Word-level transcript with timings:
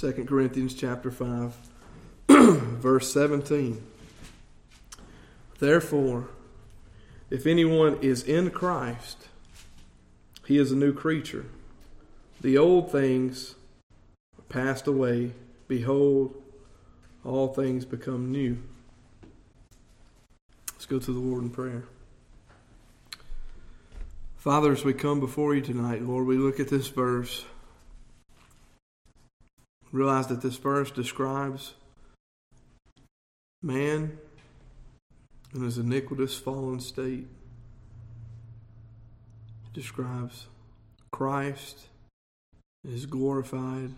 2 0.00 0.24
Corinthians 0.24 0.72
chapter 0.72 1.10
5, 1.10 1.54
verse 2.30 3.12
17. 3.12 3.82
Therefore, 5.58 6.28
if 7.28 7.46
anyone 7.46 7.98
is 8.00 8.22
in 8.22 8.50
Christ, 8.50 9.28
he 10.46 10.56
is 10.56 10.72
a 10.72 10.74
new 10.74 10.94
creature. 10.94 11.44
The 12.40 12.56
old 12.56 12.90
things 12.90 13.56
passed 14.48 14.86
away. 14.86 15.32
Behold, 15.68 16.34
all 17.22 17.48
things 17.48 17.84
become 17.84 18.32
new. 18.32 18.56
Let's 20.72 20.86
go 20.86 20.98
to 20.98 21.12
the 21.12 21.20
Lord 21.20 21.42
in 21.42 21.50
prayer. 21.50 21.84
Father, 24.38 24.72
as 24.72 24.82
we 24.82 24.94
come 24.94 25.20
before 25.20 25.54
you 25.54 25.60
tonight, 25.60 26.00
Lord, 26.00 26.26
we 26.26 26.38
look 26.38 26.58
at 26.58 26.68
this 26.68 26.88
verse, 26.88 27.44
realize 29.92 30.28
that 30.28 30.42
this 30.42 30.56
verse 30.56 30.90
describes 30.90 31.74
man 33.62 34.18
in 35.54 35.62
his 35.62 35.78
iniquitous 35.78 36.38
fallen 36.38 36.80
state. 36.80 37.26
It 39.66 39.72
describes 39.72 40.46
Christ 41.10 41.88
in 42.84 42.92
his 42.92 43.06
glorified, 43.06 43.90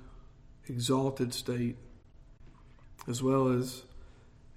exalted 0.68 1.34
state, 1.34 1.76
as 3.06 3.22
well 3.22 3.48
as 3.48 3.84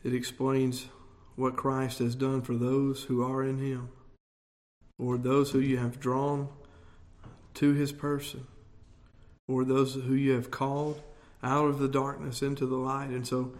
it 0.03 0.13
explains 0.13 0.87
what 1.35 1.57
Christ 1.57 1.99
has 1.99 2.15
done 2.15 2.41
for 2.41 2.55
those 2.55 3.03
who 3.03 3.23
are 3.23 3.43
in 3.43 3.59
him. 3.59 3.89
Lord, 4.97 5.23
those 5.23 5.51
who 5.51 5.59
you 5.59 5.77
have 5.77 5.99
drawn 5.99 6.47
to 7.55 7.73
his 7.73 7.91
person, 7.91 8.47
or 9.47 9.65
those 9.65 9.93
who 9.95 10.13
you 10.13 10.31
have 10.31 10.49
called 10.49 11.01
out 11.45 11.65
of 11.65 11.79
the 11.79 11.87
darkness 11.87 12.41
into 12.41 12.65
the 12.65 12.75
light. 12.75 13.09
And 13.09 13.25
so, 13.25 13.53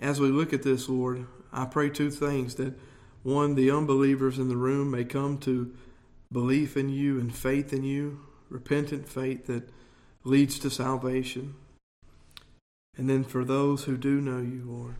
as 0.00 0.20
we 0.20 0.28
look 0.28 0.52
at 0.52 0.62
this, 0.62 0.88
Lord, 0.88 1.26
I 1.52 1.64
pray 1.64 1.88
two 1.88 2.10
things 2.10 2.56
that 2.56 2.74
one, 3.22 3.54
the 3.54 3.70
unbelievers 3.70 4.38
in 4.38 4.48
the 4.48 4.56
room 4.56 4.90
may 4.90 5.04
come 5.04 5.38
to 5.38 5.74
belief 6.30 6.76
in 6.76 6.90
you 6.90 7.18
and 7.18 7.34
faith 7.34 7.72
in 7.72 7.82
you, 7.82 8.20
repentant 8.50 9.08
faith 9.08 9.46
that 9.46 9.68
leads 10.24 10.58
to 10.58 10.70
salvation. 10.70 11.54
And 12.96 13.08
then 13.08 13.24
for 13.24 13.44
those 13.44 13.84
who 13.84 13.96
do 13.96 14.20
know 14.20 14.40
you, 14.40 14.64
Lord, 14.66 14.96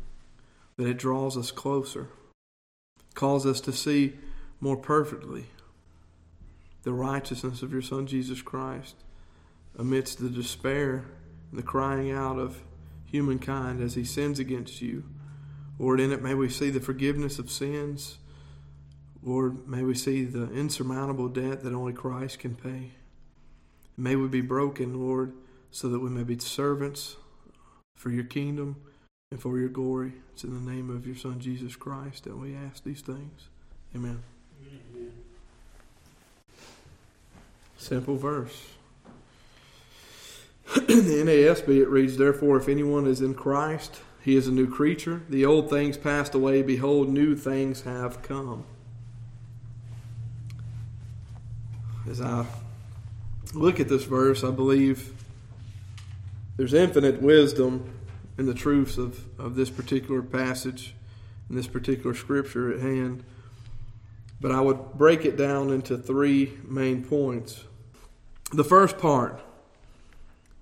that 0.79 0.89
it 0.89 0.97
draws 0.97 1.37
us 1.37 1.51
closer, 1.51 2.09
calls 3.15 3.45
us 3.45 3.61
to 3.63 3.73
see 3.73 4.15
more 4.61 4.77
perfectly 4.77 5.47
the 6.83 6.93
righteousness 6.93 7.63
of 7.63 7.73
your 7.73 7.83
Son 7.83 8.07
Jesus 8.07 8.41
Christ 8.41 8.97
amidst 9.79 10.19
the 10.19 10.31
despair 10.31 11.05
the 11.55 11.63
crying 11.63 12.11
out 12.11 12.39
of 12.39 12.63
humankind 13.05 13.81
as 13.81 13.95
he 13.95 14.05
sins 14.05 14.39
against 14.39 14.83
you. 14.83 15.05
Lord, 15.79 16.01
in 16.01 16.13
it 16.13 16.23
may 16.23 16.35
we 16.35 16.49
see 16.49 16.71
the 16.71 16.81
forgiveness 16.81 17.39
of 17.39 17.51
sins. 17.51 18.19
Lord, 19.23 19.67
may 19.67 19.83
we 19.83 19.95
see 19.95 20.25
the 20.25 20.53
insurmountable 20.53 21.29
debt 21.29 21.63
that 21.63 21.73
only 21.73 21.93
Christ 21.93 22.39
can 22.41 22.55
pay. 22.55 22.93
May 23.97 24.17
we 24.17 24.29
be 24.29 24.41
broken, 24.41 25.01
Lord, 25.01 25.33
so 25.71 25.89
that 25.89 26.01
we 26.01 26.11
may 26.11 26.25
be 26.25 26.39
servants 26.39 27.17
for 27.97 28.11
your 28.11 28.25
kingdom 28.25 28.77
and 29.31 29.41
for 29.41 29.59
your 29.59 29.69
glory. 29.69 30.13
It's 30.33 30.45
in 30.45 30.53
the 30.53 30.71
name 30.71 30.91
of 30.91 31.07
your 31.07 31.17
Son, 31.17 31.41
Jesus 31.41 31.77
Christ, 31.77 32.25
that 32.25 32.37
we 32.37 32.55
ask 32.55 32.85
these 32.85 33.01
things. 33.01 33.49
Amen. 33.95 34.23
Amen. 34.61 35.13
Simple 37.77 38.17
verse. 38.17 38.75
In 40.77 40.87
the 40.87 41.23
NASB, 41.25 41.69
it 41.81 41.89
reads, 41.89 42.17
Therefore, 42.17 42.57
if 42.57 42.69
anyone 42.69 43.07
is 43.07 43.21
in 43.21 43.35
Christ, 43.35 44.01
he 44.23 44.37
is 44.37 44.49
a 44.49 44.53
new 44.53 44.67
creature. 44.67 45.23
The 45.29 45.45
old 45.45 45.71
things 45.71 45.97
passed 45.97 46.35
away. 46.35 46.63
Behold, 46.63 47.09
new 47.09 47.37
things 47.37 47.83
have 47.83 48.23
come. 48.23 48.65
As 52.09 52.21
I 52.21 52.47
look 53.53 53.81
at 53.81 53.89
this 53.89 54.05
verse, 54.05 54.43
I 54.43 54.51
believe 54.51 55.13
there's 56.57 56.75
infinite 56.75 57.21
wisdom 57.21 57.91
in 58.39 58.47
the 58.47 58.55
truths 58.55 58.99
of, 58.99 59.25
of 59.39 59.55
this 59.55 59.71
particular 59.71 60.23
passage 60.23 60.95
and 61.49 61.57
this 61.57 61.67
particular 61.67 62.15
scripture 62.15 62.73
at 62.73 62.81
hand. 62.81 63.25
But 64.41 64.53
I 64.53 64.61
would 64.61 64.95
break 64.95 65.25
it 65.25 65.37
down 65.37 65.71
into 65.71 65.97
three 65.97 66.53
main 66.65 67.05
points. 67.05 67.65
The 68.53 68.65
first 68.65 68.99
part, 68.99 69.41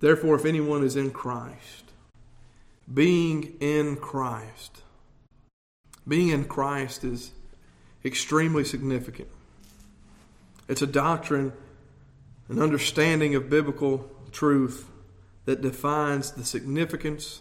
therefore, 0.03 0.35
if 0.35 0.45
anyone 0.45 0.85
is 0.85 0.97
in 0.97 1.11
Christ, 1.11 1.85
being 2.93 3.55
in 3.61 3.97
Christ, 3.97 4.83
being 6.07 6.29
in 6.29 6.45
Christ 6.45 7.05
is 7.05 7.31
extremely 8.05 8.65
significant. 8.65 9.29
It's 10.69 10.83
a 10.83 10.87
doctrine, 10.87 11.53
an 12.49 12.61
understanding 12.61 13.35
of 13.35 13.49
biblical 13.49 14.11
truth 14.33 14.89
that 15.45 15.63
defines 15.63 16.33
the 16.33 16.45
significance 16.45 17.41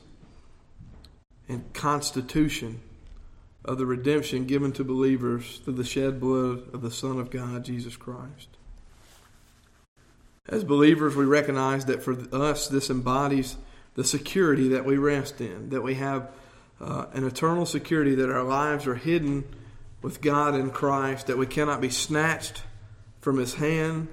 and 1.47 1.73
constitution 1.73 2.81
of 3.63 3.78
the 3.78 3.85
redemption 3.85 4.45
given 4.45 4.72
to 4.73 4.83
believers 4.83 5.59
through 5.63 5.73
the 5.73 5.83
shed 5.83 6.19
blood 6.19 6.73
of 6.73 6.81
the 6.81 6.91
Son 6.91 7.19
of 7.19 7.29
God, 7.29 7.66
Jesus 7.66 7.95
Christ. 7.95 8.57
As 10.50 10.63
believers, 10.63 11.16
we 11.16 11.25
recognize 11.25 11.85
that 11.85 12.02
for 12.02 12.18
us, 12.34 12.68
this 12.68 12.90
embodies 12.90 13.57
the 13.96 14.03
security 14.03 14.69
that 14.69 14.85
we 14.85 14.97
rest 14.97 15.40
in, 15.41 15.69
that 15.69 15.81
we 15.81 15.96
have 15.96 16.31
uh, 16.79 17.06
an 17.13 17.25
eternal 17.25 17.66
security 17.66 18.16
that 18.16 18.31
our 18.31 18.44
lives 18.44 18.88
are 18.88 18.96
hidden 18.96 19.44
with 20.02 20.22
God 20.22 20.56
in 20.56 20.72
Christ, 20.72 21.28
that 21.28 21.38
we 21.38 21.46
cannot 21.46 21.79
be 21.79 21.90
snatched 21.90 22.63
from 23.19 23.38
His 23.38 23.56
hand, 23.56 24.07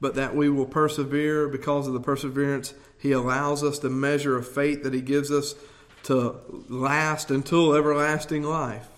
but 0.00 0.16
that 0.16 0.34
we 0.34 0.48
will 0.48 0.66
persevere 0.66 1.46
because 1.46 1.86
of 1.86 1.92
the 1.92 2.00
perseverance 2.00 2.74
He 2.98 3.12
allows 3.12 3.62
us, 3.62 3.78
the 3.78 3.90
measure 3.90 4.36
of 4.36 4.48
faith 4.48 4.82
that 4.82 4.92
He 4.94 5.00
gives 5.00 5.30
us 5.30 5.54
to 6.04 6.34
last 6.68 7.30
until 7.30 7.74
everlasting 7.74 8.42
life. 8.42 8.88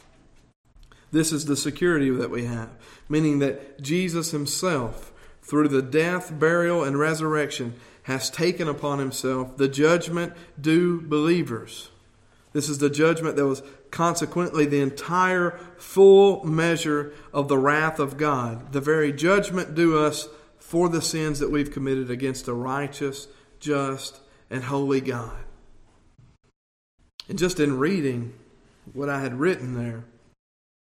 This 1.12 1.32
is 1.32 1.44
the 1.44 1.56
security 1.56 2.08
that 2.10 2.30
we 2.30 2.46
have, 2.46 2.70
meaning 3.10 3.40
that 3.40 3.82
Jesus 3.82 4.30
Himself 4.30 5.12
through 5.44 5.68
the 5.68 5.82
death, 5.82 6.36
burial, 6.36 6.82
and 6.82 6.98
resurrection, 6.98 7.74
has 8.04 8.30
taken 8.30 8.68
upon 8.68 8.98
himself 8.98 9.56
the 9.56 9.68
judgment 9.68 10.32
due 10.60 11.00
believers. 11.00 11.90
This 12.52 12.68
is 12.68 12.78
the 12.78 12.90
judgment 12.90 13.36
that 13.36 13.46
was 13.46 13.62
consequently 13.90 14.64
the 14.66 14.80
entire 14.80 15.58
full 15.76 16.44
measure 16.44 17.12
of 17.32 17.48
the 17.48 17.58
wrath 17.58 17.98
of 17.98 18.16
God, 18.16 18.72
the 18.72 18.80
very 18.80 19.12
judgment 19.12 19.74
due 19.74 19.98
us 19.98 20.28
for 20.58 20.88
the 20.88 21.02
sins 21.02 21.38
that 21.38 21.50
we've 21.50 21.70
committed 21.70 22.10
against 22.10 22.48
a 22.48 22.54
righteous, 22.54 23.28
just, 23.60 24.20
and 24.50 24.64
holy 24.64 25.00
God. 25.00 25.36
And 27.28 27.38
just 27.38 27.60
in 27.60 27.78
reading 27.78 28.34
what 28.92 29.08
I 29.08 29.20
had 29.20 29.38
written 29.38 29.74
there, 29.74 30.04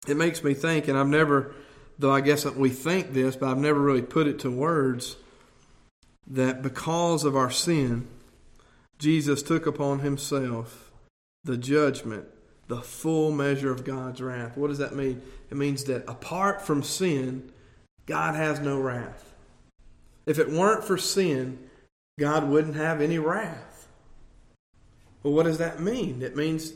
it 0.06 0.16
makes 0.16 0.44
me 0.44 0.54
think, 0.54 0.88
and 0.88 0.98
I've 0.98 1.06
never 1.08 1.54
though 1.98 2.12
I 2.12 2.20
guess 2.20 2.44
we 2.44 2.70
think 2.70 3.12
this, 3.12 3.36
but 3.36 3.48
I've 3.48 3.58
never 3.58 3.80
really 3.80 4.02
put 4.02 4.26
it 4.26 4.38
to 4.40 4.50
words, 4.50 5.16
that 6.26 6.62
because 6.62 7.24
of 7.24 7.36
our 7.36 7.50
sin, 7.50 8.08
Jesus 8.98 9.42
took 9.42 9.66
upon 9.66 10.00
himself 10.00 10.90
the 11.44 11.56
judgment, 11.56 12.26
the 12.68 12.80
full 12.80 13.30
measure 13.30 13.70
of 13.70 13.84
God's 13.84 14.20
wrath. 14.20 14.56
What 14.56 14.68
does 14.68 14.78
that 14.78 14.94
mean? 14.94 15.22
It 15.50 15.56
means 15.56 15.84
that 15.84 16.08
apart 16.08 16.62
from 16.62 16.82
sin, 16.82 17.52
God 18.06 18.34
has 18.34 18.58
no 18.60 18.80
wrath. 18.80 19.34
If 20.26 20.38
it 20.38 20.50
weren't 20.50 20.84
for 20.84 20.98
sin, 20.98 21.58
God 22.18 22.48
wouldn't 22.48 22.76
have 22.76 23.00
any 23.00 23.18
wrath. 23.18 23.86
Well, 25.22 25.34
what 25.34 25.44
does 25.44 25.58
that 25.58 25.80
mean? 25.80 26.22
It 26.22 26.36
means 26.36 26.72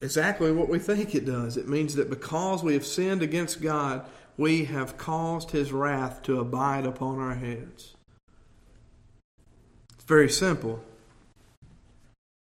exactly 0.00 0.52
what 0.52 0.68
we 0.68 0.78
think 0.78 1.14
it 1.14 1.24
does. 1.24 1.56
It 1.56 1.68
means 1.68 1.94
that 1.94 2.10
because 2.10 2.62
we 2.62 2.74
have 2.74 2.86
sinned 2.86 3.22
against 3.22 3.62
God, 3.62 4.06
we 4.36 4.66
have 4.66 4.96
caused 4.96 5.50
his 5.50 5.72
wrath 5.72 6.22
to 6.22 6.40
abide 6.40 6.84
upon 6.84 7.18
our 7.18 7.34
heads. 7.34 7.94
It's 9.94 10.04
very 10.04 10.28
simple. 10.28 10.82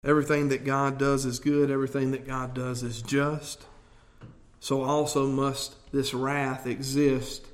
Everything 0.03 0.49
that 0.49 0.63
God 0.63 0.97
does 0.97 1.25
is 1.25 1.39
good, 1.39 1.69
everything 1.69 2.11
that 2.11 2.25
God 2.25 2.53
does 2.53 2.83
is 2.83 3.01
just. 3.01 3.65
So 4.59 4.83
also 4.83 5.27
must 5.27 5.91
this 5.91 6.13
wrath 6.13 6.67
exist 6.67 7.47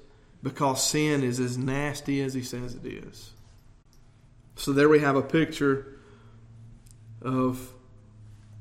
because 0.43 0.83
sin 0.83 1.23
is 1.23 1.39
as 1.39 1.57
nasty 1.57 2.21
as 2.21 2.33
he 2.33 2.43
says 2.43 2.75
it 2.75 2.85
is. 2.85 3.31
So 4.55 4.73
there 4.73 4.89
we 4.89 4.99
have 4.99 5.15
a 5.15 5.21
picture 5.21 5.99
of 7.21 7.73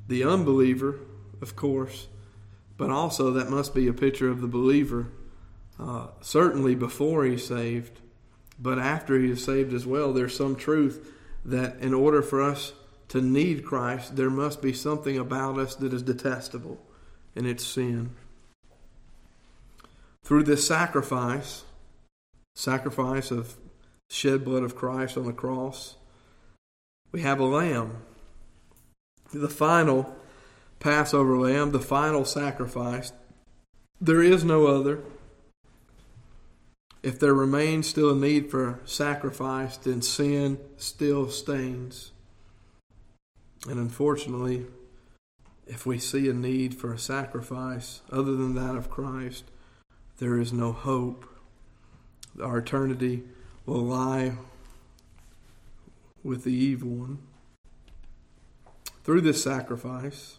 the 0.07 0.23
unbeliever 0.23 0.99
of 1.41 1.55
course, 1.55 2.07
but 2.77 2.89
also 2.89 3.31
that 3.31 3.49
must 3.49 3.73
be 3.73 3.87
a 3.87 3.93
picture 3.93 4.29
of 4.29 4.41
the 4.41 4.47
believer, 4.47 5.07
uh, 5.79 6.07
certainly 6.21 6.75
before 6.75 7.25
he's 7.25 7.45
saved, 7.45 7.99
but 8.59 8.79
after 8.79 9.19
he 9.19 9.31
is 9.31 9.43
saved 9.43 9.73
as 9.73 9.85
well. 9.85 10.13
There's 10.13 10.35
some 10.35 10.55
truth 10.55 11.11
that 11.43 11.77
in 11.79 11.93
order 11.93 12.21
for 12.21 12.41
us 12.41 12.73
to 13.09 13.21
need 13.21 13.65
Christ, 13.65 14.15
there 14.15 14.29
must 14.29 14.61
be 14.61 14.73
something 14.73 15.17
about 15.17 15.57
us 15.57 15.75
that 15.75 15.93
is 15.93 16.01
detestable, 16.01 16.79
and 17.35 17.45
it's 17.45 17.65
sin. 17.65 18.11
Through 20.23 20.43
this 20.43 20.65
sacrifice, 20.67 21.63
sacrifice 22.55 23.29
of 23.29 23.55
shed 24.09 24.43
blood 24.43 24.63
of 24.63 24.75
Christ 24.75 25.17
on 25.17 25.25
the 25.25 25.33
cross, 25.33 25.95
we 27.11 27.21
have 27.21 27.39
a 27.39 27.45
lamb. 27.45 27.97
The 29.33 29.49
final 29.49 30.15
Passover 30.79 31.37
lamb, 31.37 31.71
the 31.71 31.79
final 31.79 32.25
sacrifice. 32.25 33.11
There 33.99 34.21
is 34.21 34.43
no 34.43 34.67
other. 34.67 35.03
If 37.01 37.19
there 37.19 37.33
remains 37.33 37.87
still 37.87 38.11
a 38.11 38.15
need 38.15 38.49
for 38.49 38.79
sacrifice, 38.85 39.77
then 39.77 40.01
sin 40.01 40.59
still 40.77 41.29
stains. 41.29 42.11
And 43.67 43.79
unfortunately, 43.79 44.65
if 45.67 45.85
we 45.85 45.97
see 45.97 46.29
a 46.29 46.33
need 46.33 46.75
for 46.75 46.93
a 46.93 46.99
sacrifice 46.99 48.01
other 48.11 48.35
than 48.35 48.55
that 48.55 48.75
of 48.75 48.89
Christ, 48.89 49.45
there 50.17 50.39
is 50.39 50.53
no 50.53 50.71
hope. 50.71 51.25
Our 52.41 52.59
eternity 52.59 53.23
will 53.65 53.83
lie 53.83 54.33
with 56.23 56.43
the 56.43 56.53
evil 56.53 56.89
one. 56.89 57.19
Through 59.03 59.21
this 59.21 59.43
sacrifice, 59.43 60.37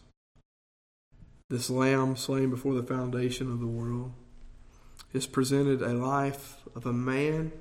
this 1.48 1.70
lamb 1.70 2.16
slain 2.16 2.50
before 2.50 2.74
the 2.74 2.82
foundation 2.82 3.50
of 3.50 3.60
the 3.60 3.66
world, 3.66 4.12
is 5.12 5.26
presented 5.26 5.80
a 5.80 5.92
life 5.92 6.56
of 6.74 6.86
a 6.86 6.92
man 6.92 7.52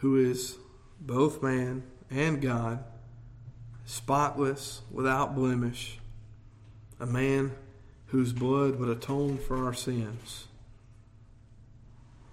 who 0.00 0.16
is 0.16 0.56
both 1.00 1.42
man 1.42 1.82
and 2.10 2.40
God, 2.40 2.84
spotless, 3.84 4.82
without 4.90 5.34
blemish, 5.34 5.98
a 7.00 7.06
man 7.06 7.52
whose 8.06 8.32
blood 8.32 8.76
would 8.76 8.88
atone 8.88 9.38
for 9.38 9.64
our 9.64 9.74
sins. 9.74 10.46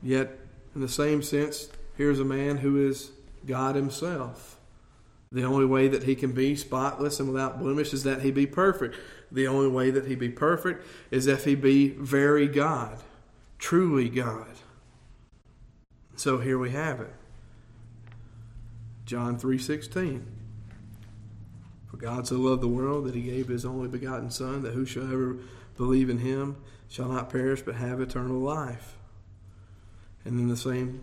Yet, 0.03 0.37
in 0.75 0.81
the 0.81 0.87
same 0.87 1.23
sense, 1.23 1.69
here's 1.97 2.19
a 2.19 2.25
man 2.25 2.57
who 2.57 2.87
is 2.87 3.11
God 3.45 3.75
Himself. 3.75 4.57
The 5.31 5.43
only 5.43 5.65
way 5.65 5.87
that 5.87 6.03
he 6.03 6.15
can 6.15 6.33
be 6.33 6.55
spotless 6.55 7.19
and 7.19 7.29
without 7.31 7.59
blemish 7.59 7.93
is 7.93 8.03
that 8.03 8.21
he 8.21 8.31
be 8.31 8.45
perfect. 8.45 8.97
The 9.31 9.47
only 9.47 9.69
way 9.69 9.89
that 9.89 10.05
he 10.05 10.15
be 10.15 10.29
perfect 10.29 10.85
is 11.09 11.25
if 11.25 11.45
he 11.45 11.55
be 11.55 11.89
very 11.89 12.47
God, 12.47 12.99
truly 13.57 14.09
God. 14.09 14.57
So 16.17 16.39
here 16.39 16.59
we 16.59 16.71
have 16.71 16.99
it. 16.99 17.13
John 19.05 19.37
3:16. 19.37 20.25
For 21.89 21.97
God 21.97 22.27
so 22.27 22.37
loved 22.37 22.61
the 22.61 22.67
world 22.67 23.05
that 23.05 23.15
he 23.15 23.21
gave 23.21 23.47
his 23.47 23.65
only 23.65 23.87
begotten 23.87 24.29
son 24.29 24.63
that 24.63 24.73
whosoever 24.73 25.37
believe 25.77 26.09
in 26.09 26.19
him 26.19 26.57
shall 26.87 27.07
not 27.07 27.29
perish 27.29 27.61
but 27.61 27.75
have 27.75 28.01
eternal 28.01 28.39
life. 28.39 28.97
And 30.25 30.39
in 30.39 30.49
the 30.49 30.57
same 30.57 31.01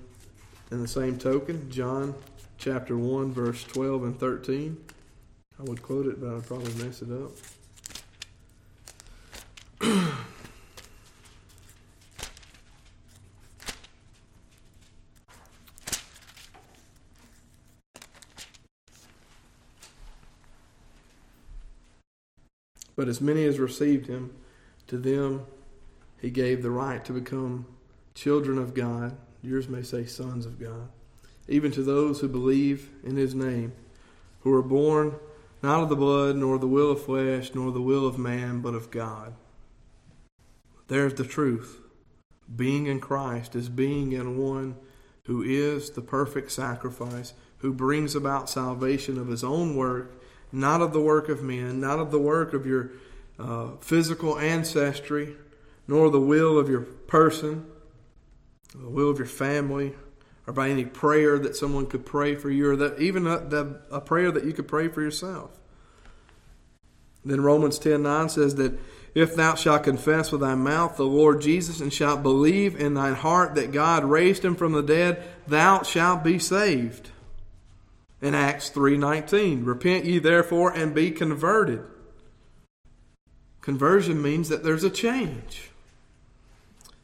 in 0.70 0.82
the 0.82 0.88
same 0.88 1.18
token, 1.18 1.70
John 1.70 2.14
chapter 2.58 2.96
1 2.96 3.32
verse 3.32 3.64
12 3.64 4.02
and 4.02 4.18
13. 4.18 4.76
I 5.58 5.62
would 5.62 5.82
quote 5.82 6.06
it, 6.06 6.20
but 6.20 6.34
I'd 6.34 6.46
probably 6.46 6.74
mess 6.84 7.02
it 7.02 7.10
up. 7.10 7.32
But 22.98 23.06
as 23.06 23.20
many 23.20 23.44
as 23.44 23.60
received 23.60 24.08
him, 24.08 24.34
to 24.88 24.98
them 24.98 25.46
he 26.20 26.30
gave 26.30 26.64
the 26.64 26.70
right 26.72 27.04
to 27.04 27.12
become 27.12 27.64
children 28.16 28.58
of 28.58 28.74
God. 28.74 29.16
Yours 29.40 29.68
may 29.68 29.82
say 29.82 30.04
sons 30.04 30.44
of 30.46 30.58
God. 30.58 30.88
Even 31.48 31.72
to 31.72 31.82
those 31.82 32.20
who 32.20 32.28
believe 32.28 32.90
in 33.02 33.16
his 33.16 33.34
name, 33.34 33.72
who 34.40 34.52
are 34.52 34.62
born 34.62 35.16
not 35.62 35.82
of 35.82 35.88
the 35.88 35.96
blood, 35.96 36.36
nor 36.36 36.58
the 36.58 36.68
will 36.68 36.92
of 36.92 37.02
flesh, 37.02 37.52
nor 37.54 37.72
the 37.72 37.82
will 37.82 38.06
of 38.06 38.18
man, 38.18 38.60
but 38.60 38.74
of 38.74 38.90
God. 38.90 39.34
There's 40.86 41.14
the 41.14 41.24
truth. 41.24 41.80
Being 42.54 42.86
in 42.86 43.00
Christ 43.00 43.56
is 43.56 43.68
being 43.68 44.12
in 44.12 44.38
one 44.38 44.76
who 45.24 45.42
is 45.42 45.90
the 45.90 46.00
perfect 46.00 46.52
sacrifice, 46.52 47.34
who 47.58 47.72
brings 47.72 48.14
about 48.14 48.48
salvation 48.48 49.18
of 49.18 49.28
his 49.28 49.42
own 49.42 49.74
work 49.74 50.18
not 50.52 50.80
of 50.80 50.92
the 50.92 51.00
work 51.00 51.28
of 51.28 51.42
men, 51.42 51.80
not 51.80 51.98
of 51.98 52.10
the 52.10 52.18
work 52.18 52.54
of 52.54 52.66
your 52.66 52.90
uh, 53.38 53.70
physical 53.80 54.38
ancestry, 54.38 55.36
nor 55.86 56.10
the 56.10 56.20
will 56.20 56.58
of 56.58 56.68
your 56.68 56.80
person, 56.80 57.66
the 58.74 58.88
will 58.88 59.10
of 59.10 59.18
your 59.18 59.26
family, 59.26 59.94
or 60.48 60.52
by 60.52 60.70
any 60.70 60.86
prayer 60.86 61.38
that 61.38 61.54
someone 61.54 61.84
could 61.84 62.06
pray 62.06 62.34
for 62.34 62.50
you, 62.50 62.70
or 62.70 62.76
that 62.76 62.98
even 62.98 63.26
a, 63.26 63.38
the, 63.38 63.82
a 63.90 64.00
prayer 64.00 64.32
that 64.32 64.44
you 64.44 64.54
could 64.54 64.66
pray 64.66 64.88
for 64.88 65.02
yourself. 65.02 65.50
Then 67.22 67.42
Romans 67.42 67.78
10 67.78 68.02
9 68.02 68.30
says 68.30 68.54
that 68.54 68.72
if 69.14 69.36
thou 69.36 69.54
shalt 69.54 69.82
confess 69.82 70.32
with 70.32 70.40
thy 70.40 70.54
mouth 70.54 70.96
the 70.96 71.04
Lord 71.04 71.42
Jesus 71.42 71.82
and 71.82 71.92
shalt 71.92 72.22
believe 72.22 72.80
in 72.80 72.94
thine 72.94 73.14
heart 73.14 73.56
that 73.56 73.72
God 73.72 74.06
raised 74.06 74.42
him 74.42 74.56
from 74.56 74.72
the 74.72 74.82
dead, 74.82 75.22
thou 75.46 75.82
shalt 75.82 76.24
be 76.24 76.38
saved 76.38 77.10
in 78.22 78.34
Acts 78.34 78.70
3:19. 78.70 79.66
Repent 79.66 80.06
ye 80.06 80.18
therefore 80.18 80.70
and 80.70 80.94
be 80.94 81.10
converted. 81.10 81.82
Conversion 83.60 84.22
means 84.22 84.48
that 84.48 84.64
there's 84.64 84.84
a 84.84 84.88
change. 84.88 85.67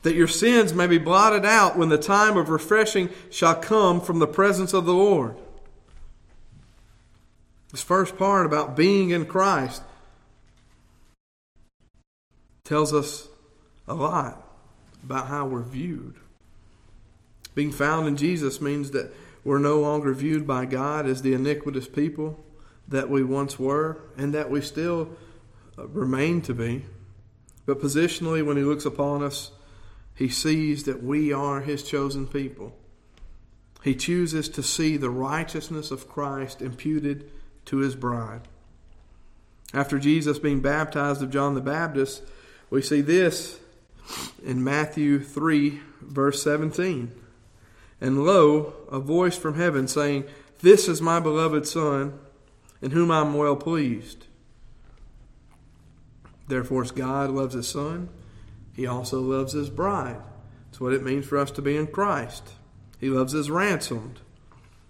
That 0.04 0.14
your 0.14 0.28
sins 0.28 0.72
may 0.72 0.86
be 0.86 0.98
blotted 0.98 1.44
out 1.44 1.76
when 1.76 1.88
the 1.88 1.98
time 1.98 2.36
of 2.36 2.48
refreshing 2.48 3.10
shall 3.30 3.56
come 3.56 4.00
from 4.00 4.20
the 4.20 4.26
presence 4.26 4.72
of 4.72 4.86
the 4.86 4.94
Lord. 4.94 5.34
This 7.72 7.82
first 7.82 8.16
part 8.16 8.46
about 8.46 8.76
being 8.76 9.10
in 9.10 9.26
Christ 9.26 9.82
tells 12.62 12.94
us 12.94 13.28
a 13.88 13.94
lot 13.94 14.46
about 15.02 15.26
how 15.26 15.46
we're 15.46 15.62
viewed. 15.62 16.14
Being 17.54 17.72
found 17.72 18.06
in 18.06 18.16
Jesus 18.16 18.60
means 18.60 18.92
that 18.92 19.12
we're 19.42 19.58
no 19.58 19.80
longer 19.80 20.14
viewed 20.14 20.46
by 20.46 20.66
God 20.66 21.06
as 21.06 21.22
the 21.22 21.34
iniquitous 21.34 21.88
people 21.88 22.42
that 22.88 23.10
we 23.10 23.22
once 23.22 23.58
were 23.58 23.98
and 24.16 24.34
that 24.34 24.50
we 24.50 24.60
still 24.60 25.16
remain 25.76 26.42
to 26.42 26.54
be. 26.54 26.84
But 27.66 27.80
positionally, 27.80 28.44
when 28.44 28.56
He 28.56 28.62
looks 28.62 28.84
upon 28.84 29.22
us, 29.22 29.50
He 30.14 30.28
sees 30.28 30.84
that 30.84 31.02
we 31.02 31.32
are 31.32 31.60
His 31.60 31.82
chosen 31.82 32.26
people. 32.26 32.76
He 33.82 33.94
chooses 33.94 34.48
to 34.50 34.62
see 34.62 34.96
the 34.96 35.10
righteousness 35.10 35.90
of 35.90 36.08
Christ 36.08 36.62
imputed 36.62 37.30
to 37.66 37.78
His 37.78 37.94
bride. 37.96 38.48
After 39.74 39.98
Jesus 39.98 40.38
being 40.38 40.60
baptized 40.60 41.22
of 41.22 41.30
John 41.30 41.54
the 41.54 41.60
Baptist, 41.60 42.22
we 42.70 42.80
see 42.80 43.00
this 43.00 43.58
in 44.44 44.62
Matthew 44.62 45.18
3, 45.20 45.80
verse 46.00 46.42
17. 46.42 47.10
And 48.00 48.24
lo, 48.24 48.74
a 48.90 49.00
voice 49.00 49.36
from 49.36 49.54
heaven 49.54 49.88
saying, 49.88 50.24
This 50.60 50.88
is 50.88 51.02
my 51.02 51.20
beloved 51.20 51.66
Son, 51.66 52.18
in 52.80 52.92
whom 52.92 53.10
I 53.10 53.20
am 53.20 53.34
well 53.34 53.56
pleased. 53.56 54.26
Therefore, 56.46 56.84
God 56.84 57.30
loves 57.30 57.54
his 57.54 57.68
Son, 57.68 58.08
he 58.74 58.86
also 58.86 59.20
loves 59.20 59.52
his 59.52 59.70
bride. 59.70 60.20
That's 60.66 60.80
what 60.80 60.92
it 60.92 61.02
means 61.02 61.26
for 61.26 61.38
us 61.38 61.50
to 61.52 61.62
be 61.62 61.76
in 61.76 61.86
Christ. 61.86 62.54
He 62.98 63.08
loves 63.08 63.32
his 63.32 63.50
ransomed. 63.50 64.20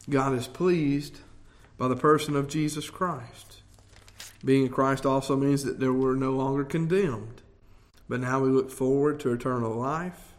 God 0.09 0.35
is 0.35 0.47
pleased 0.47 1.21
by 1.77 1.89
the 1.89 1.97
person 1.97 2.37
of 2.37 2.49
Jesus 2.49 2.91
Christ. 2.91 3.63
Being 4.45 4.67
in 4.67 4.73
Christ 4.73 5.07
also 5.07 5.37
means 5.37 5.65
that 5.65 5.81
we're 5.81 6.15
no 6.15 6.33
longer 6.33 6.65
condemned, 6.65 7.43
but 8.09 8.21
now 8.21 8.41
we 8.41 8.51
look 8.51 8.71
forward 8.71 9.21
to 9.21 9.33
eternal 9.33 9.75
life 9.75 10.35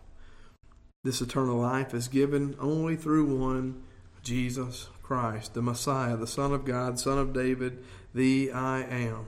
this 1.06 1.22
eternal 1.22 1.58
life 1.58 1.94
is 1.94 2.08
given 2.08 2.56
only 2.60 2.96
through 2.96 3.38
one, 3.38 3.84
Jesus 4.24 4.88
Christ, 5.04 5.54
the 5.54 5.62
Messiah, 5.62 6.18
the 6.18 6.26
Son 6.26 6.52
of 6.52 6.66
God, 6.66 7.00
Son 7.00 7.20
of 7.20 7.32
David, 7.32 7.84
the 8.16 8.52
I 8.52 8.82
am. 8.82 9.28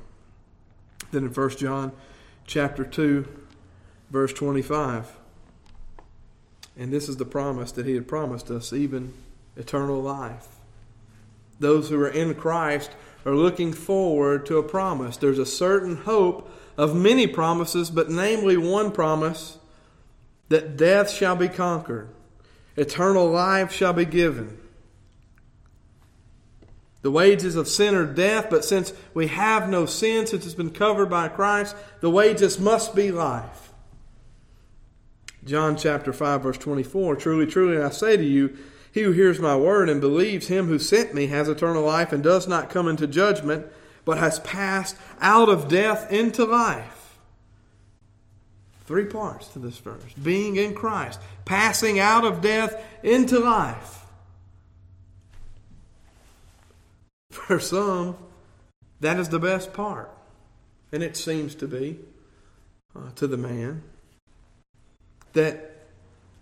Then 1.11 1.25
in 1.25 1.29
1 1.29 1.49
John 1.51 1.91
chapter 2.47 2.83
2, 2.83 3.27
verse 4.09 4.33
25, 4.33 5.17
and 6.77 6.91
this 6.93 7.09
is 7.09 7.17
the 7.17 7.25
promise 7.25 7.71
that 7.73 7.85
he 7.85 7.95
had 7.95 8.07
promised 8.07 8.49
us, 8.49 8.71
even 8.71 9.13
eternal 9.55 10.01
life. 10.01 10.47
Those 11.59 11.89
who 11.89 11.99
are 11.99 12.09
in 12.09 12.35
Christ 12.35 12.91
are 13.25 13.35
looking 13.35 13.73
forward 13.73 14.45
to 14.45 14.57
a 14.57 14.63
promise. 14.63 15.17
There's 15.17 15.39
a 15.39 15.45
certain 15.45 15.97
hope 15.97 16.49
of 16.77 16.95
many 16.95 17.27
promises, 17.27 17.89
but 17.89 18.09
namely 18.09 18.55
one 18.55 18.91
promise 18.91 19.57
that 20.49 20.77
death 20.77 21.09
shall 21.09 21.35
be 21.35 21.49
conquered, 21.49 22.09
eternal 22.75 23.27
life 23.27 23.71
shall 23.71 23.93
be 23.93 24.05
given. 24.05 24.57
The 27.01 27.11
wages 27.11 27.55
of 27.55 27.67
sin 27.67 27.95
are 27.95 28.05
death, 28.05 28.47
but 28.49 28.65
since 28.65 28.93
we 29.13 29.27
have 29.27 29.69
no 29.69 29.85
sin, 29.85 30.27
since 30.27 30.45
it's 30.45 30.55
been 30.55 30.71
covered 30.71 31.09
by 31.09 31.27
Christ, 31.27 31.75
the 32.01 32.09
wages 32.09 32.59
must 32.59 32.95
be 32.95 33.11
life. 33.11 33.66
John 35.47 35.77
chapter 35.77 36.11
5, 36.11 36.43
verse 36.43 36.57
24 36.57 37.15
Truly, 37.15 37.47
truly, 37.47 37.81
I 37.81 37.89
say 37.89 38.17
to 38.17 38.23
you, 38.23 38.55
he 38.91 39.01
who 39.03 39.11
hears 39.11 39.39
my 39.39 39.55
word 39.55 39.89
and 39.89 40.01
believes 40.01 40.47
him 40.47 40.67
who 40.67 40.79
sent 40.79 41.13
me 41.13 41.27
has 41.27 41.47
eternal 41.47 41.83
life 41.83 42.11
and 42.11 42.23
does 42.23 42.47
not 42.47 42.69
come 42.69 42.87
into 42.87 43.07
judgment, 43.07 43.65
but 44.05 44.17
has 44.17 44.39
passed 44.39 44.97
out 45.21 45.49
of 45.49 45.67
death 45.67 46.11
into 46.11 46.45
life. 46.45 47.17
Three 48.85 49.05
parts 49.05 49.47
to 49.49 49.59
this 49.59 49.77
verse 49.77 50.13
being 50.21 50.55
in 50.55 50.73
Christ, 50.73 51.19
passing 51.45 51.99
out 51.99 52.25
of 52.25 52.41
death 52.41 52.81
into 53.03 53.39
life. 53.39 54.05
For 57.31 57.59
some, 57.59 58.17
that 58.99 59.19
is 59.19 59.29
the 59.29 59.39
best 59.39 59.73
part. 59.73 60.09
And 60.91 61.03
it 61.03 61.17
seems 61.17 61.53
to 61.55 61.67
be 61.67 61.99
uh, 62.95 63.11
to 63.15 63.27
the 63.27 63.37
man 63.37 63.83
that 65.37 65.71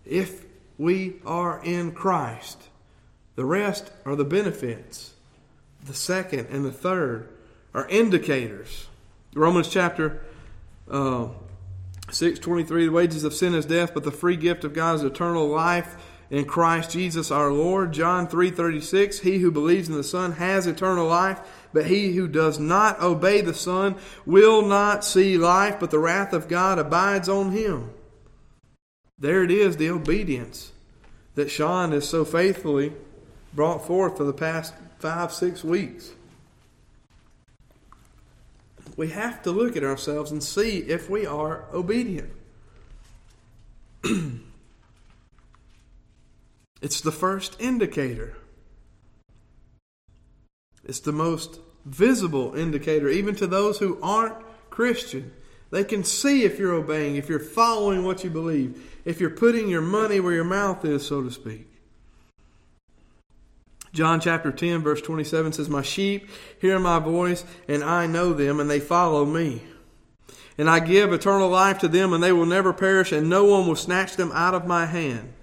if 0.05 0.45
we 0.77 1.15
are 1.25 1.61
in 1.63 1.91
Christ, 1.91 2.69
the 3.35 3.45
rest 3.45 3.91
are 4.05 4.15
the 4.15 4.25
benefits. 4.25 5.13
The 5.85 5.93
second 5.93 6.47
and 6.49 6.65
the 6.65 6.71
third 6.71 7.29
are 7.73 7.87
indicators. 7.89 8.87
Romans 9.33 9.67
chapter 9.67 10.23
uh, 10.89 11.27
6 12.09 12.39
23 12.39 12.85
the 12.85 12.91
wages 12.91 13.23
of 13.23 13.33
sin 13.33 13.53
is 13.53 13.65
death, 13.65 13.93
but 13.93 14.03
the 14.03 14.11
free 14.11 14.37
gift 14.37 14.63
of 14.63 14.73
God 14.73 14.95
is 14.95 15.03
eternal 15.03 15.47
life 15.47 15.95
in 16.29 16.45
Christ 16.45 16.91
Jesus 16.91 17.31
our 17.31 17.51
Lord. 17.51 17.91
John 17.91 18.27
3:36 18.27 19.19
He 19.19 19.39
who 19.39 19.51
believes 19.51 19.89
in 19.89 19.95
the 19.95 20.03
Son 20.03 20.33
has 20.33 20.67
eternal 20.67 21.07
life, 21.07 21.39
but 21.73 21.87
he 21.87 22.13
who 22.13 22.27
does 22.27 22.59
not 22.59 23.01
obey 23.01 23.41
the 23.41 23.53
Son 23.53 23.95
will 24.25 24.65
not 24.65 25.03
see 25.03 25.37
life, 25.37 25.79
but 25.79 25.91
the 25.91 25.99
wrath 25.99 26.33
of 26.33 26.47
God 26.47 26.79
abides 26.79 27.27
on 27.27 27.51
him. 27.51 27.89
There 29.17 29.43
it 29.43 29.51
is, 29.51 29.77
the 29.77 29.89
obedience 29.89 30.71
that 31.35 31.49
Sean 31.49 31.91
has 31.91 32.07
so 32.07 32.25
faithfully 32.25 32.93
brought 33.53 33.85
forth 33.85 34.17
for 34.17 34.23
the 34.25 34.33
past 34.33 34.73
five, 34.99 35.31
six 35.31 35.63
weeks. 35.63 36.11
We 38.97 39.09
have 39.09 39.43
to 39.43 39.51
look 39.51 39.75
at 39.75 39.83
ourselves 39.83 40.31
and 40.31 40.43
see 40.43 40.79
if 40.79 41.09
we 41.09 41.25
are 41.25 41.65
obedient. 41.73 42.31
it's 46.81 47.01
the 47.01 47.11
first 47.11 47.59
indicator. 47.59 48.37
It's 50.85 50.99
the 50.99 51.11
most 51.11 51.59
visible 51.85 52.55
indicator, 52.55 53.09
even 53.09 53.35
to 53.35 53.47
those 53.47 53.79
who 53.79 53.99
aren't 54.01 54.35
Christian. 54.69 55.33
They 55.71 55.83
can 55.83 56.03
see 56.03 56.43
if 56.43 56.59
you're 56.59 56.73
obeying, 56.73 57.15
if 57.15 57.27
you're 57.27 57.39
following 57.39 58.03
what 58.03 58.23
you 58.23 58.29
believe, 58.29 58.99
if 59.03 59.19
you're 59.19 59.29
putting 59.29 59.67
your 59.67 59.81
money 59.81 60.19
where 60.19 60.33
your 60.33 60.43
mouth 60.43 60.85
is, 60.85 61.05
so 61.05 61.21
to 61.21 61.31
speak. 61.31 61.67
John 63.95 64.19
chapter 64.19 64.51
10, 64.51 64.81
verse 64.81 65.01
27 65.01 65.53
says, 65.53 65.69
My 65.69 65.81
sheep 65.81 66.29
hear 66.59 66.77
my 66.79 66.99
voice, 66.99 67.45
and 67.67 67.83
I 67.83 68.07
know 68.07 68.33
them, 68.33 68.59
and 68.59 68.69
they 68.69 68.79
follow 68.79 69.25
me. 69.25 69.63
And 70.57 70.69
I 70.69 70.79
give 70.79 71.11
eternal 71.13 71.49
life 71.49 71.79
to 71.79 71.87
them, 71.87 72.13
and 72.13 72.21
they 72.21 72.33
will 72.33 72.45
never 72.45 72.73
perish, 72.73 73.11
and 73.11 73.29
no 73.29 73.45
one 73.45 73.67
will 73.67 73.75
snatch 73.75 74.15
them 74.15 74.31
out 74.33 74.53
of 74.53 74.67
my 74.67 74.85
hand. 74.85 75.33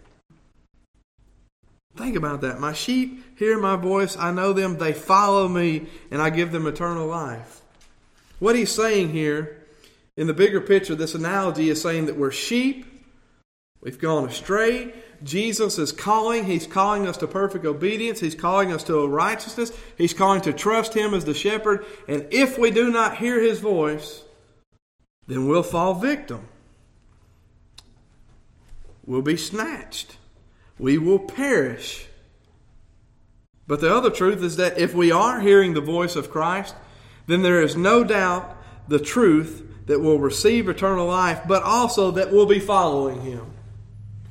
Think 1.96 2.16
about 2.16 2.42
that. 2.42 2.60
My 2.60 2.72
sheep 2.72 3.38
hear 3.38 3.58
my 3.58 3.76
voice, 3.76 4.16
I 4.16 4.32
know 4.32 4.52
them, 4.52 4.78
they 4.78 4.92
follow 4.92 5.48
me, 5.48 5.86
and 6.10 6.22
I 6.22 6.30
give 6.30 6.52
them 6.52 6.66
eternal 6.66 7.06
life. 7.06 7.60
What 8.38 8.56
he's 8.56 8.72
saying 8.72 9.10
here 9.10 9.61
in 10.16 10.26
the 10.26 10.34
bigger 10.34 10.60
picture, 10.60 10.94
this 10.94 11.14
analogy 11.14 11.68
is 11.68 11.80
saying 11.80 12.06
that 12.06 12.16
we're 12.16 12.30
sheep, 12.30 12.84
we've 13.80 13.98
gone 13.98 14.28
astray. 14.28 14.92
Jesus 15.22 15.78
is 15.78 15.92
calling. 15.92 16.46
He's 16.46 16.66
calling 16.66 17.06
us 17.06 17.16
to 17.18 17.28
perfect 17.28 17.64
obedience. 17.64 18.18
He's 18.20 18.34
calling 18.34 18.72
us 18.72 18.82
to 18.84 19.06
righteousness. 19.06 19.72
He's 19.96 20.12
calling 20.12 20.40
to 20.42 20.52
trust 20.52 20.94
Him 20.94 21.14
as 21.14 21.24
the 21.24 21.34
shepherd. 21.34 21.86
And 22.08 22.26
if 22.30 22.58
we 22.58 22.70
do 22.70 22.90
not 22.90 23.18
hear 23.18 23.40
His 23.40 23.60
voice, 23.60 24.24
then 25.28 25.46
we'll 25.46 25.62
fall 25.62 25.94
victim. 25.94 26.48
We'll 29.06 29.22
be 29.22 29.36
snatched. 29.36 30.16
We 30.78 30.98
will 30.98 31.20
perish. 31.20 32.06
But 33.66 33.80
the 33.80 33.94
other 33.94 34.10
truth 34.10 34.42
is 34.42 34.56
that 34.56 34.78
if 34.78 34.94
we 34.94 35.12
are 35.12 35.40
hearing 35.40 35.74
the 35.74 35.80
voice 35.80 36.16
of 36.16 36.30
Christ, 36.30 36.74
then 37.26 37.42
there 37.42 37.62
is 37.62 37.76
no 37.76 38.02
doubt 38.02 38.56
the 38.88 38.98
truth 38.98 39.62
that 39.86 40.00
will 40.00 40.18
receive 40.18 40.68
eternal 40.68 41.06
life, 41.06 41.42
but 41.46 41.62
also 41.62 42.12
that 42.12 42.32
will 42.32 42.46
be 42.46 42.60
following 42.60 43.20
him. 43.22 43.52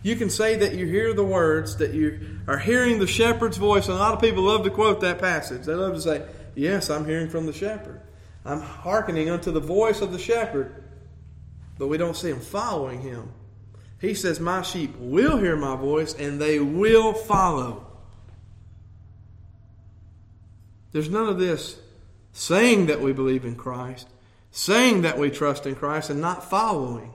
You 0.03 0.15
can 0.15 0.29
say 0.29 0.55
that 0.57 0.73
you 0.73 0.87
hear 0.87 1.13
the 1.13 1.23
words, 1.23 1.77
that 1.77 1.93
you 1.93 2.39
are 2.47 2.57
hearing 2.57 2.99
the 2.99 3.07
shepherd's 3.07 3.57
voice. 3.57 3.87
And 3.87 3.95
a 3.95 3.99
lot 3.99 4.13
of 4.13 4.21
people 4.21 4.43
love 4.43 4.63
to 4.63 4.71
quote 4.71 5.01
that 5.01 5.19
passage. 5.19 5.65
They 5.65 5.73
love 5.73 5.93
to 5.93 6.01
say, 6.01 6.25
Yes, 6.55 6.89
I'm 6.89 7.05
hearing 7.05 7.29
from 7.29 7.45
the 7.45 7.53
shepherd. 7.53 8.01
I'm 8.43 8.61
hearkening 8.61 9.29
unto 9.29 9.51
the 9.51 9.59
voice 9.59 10.01
of 10.01 10.11
the 10.11 10.19
shepherd. 10.19 10.83
But 11.77 11.87
we 11.87 11.97
don't 11.97 12.15
see 12.15 12.29
him 12.29 12.39
following 12.39 13.01
him. 13.01 13.31
He 13.99 14.15
says, 14.15 14.39
My 14.39 14.63
sheep 14.63 14.95
will 14.97 15.37
hear 15.37 15.55
my 15.55 15.75
voice 15.75 16.13
and 16.15 16.41
they 16.41 16.59
will 16.59 17.13
follow. 17.13 17.85
There's 20.91 21.09
none 21.09 21.29
of 21.29 21.37
this 21.37 21.79
saying 22.33 22.87
that 22.87 23.01
we 23.01 23.13
believe 23.13 23.45
in 23.45 23.55
Christ 23.55 24.07
saying 24.51 25.01
that 25.01 25.17
we 25.17 25.29
trust 25.29 25.65
in 25.65 25.75
Christ 25.75 26.09
and 26.09 26.21
not 26.21 26.49
following. 26.49 27.13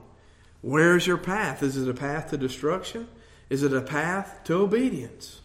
Where's 0.61 1.05
your 1.05 1.17
path? 1.17 1.61
Is 1.61 1.77
it 1.77 1.87
a 1.87 1.93
path 1.93 2.31
to 2.31 2.37
destruction? 2.37 3.07
Is 3.49 3.63
it 3.63 3.73
a 3.73 3.81
path 3.81 4.41
to 4.45 4.55
obedience? 4.55 5.41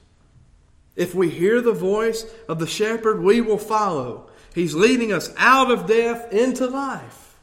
If 0.96 1.14
we 1.14 1.30
hear 1.30 1.60
the 1.60 1.72
voice 1.72 2.26
of 2.48 2.58
the 2.58 2.66
shepherd, 2.66 3.22
we 3.22 3.40
will 3.40 3.58
follow. 3.58 4.28
He's 4.54 4.74
leading 4.74 5.12
us 5.12 5.32
out 5.36 5.70
of 5.70 5.86
death 5.86 6.32
into 6.32 6.66
life. 6.66 7.36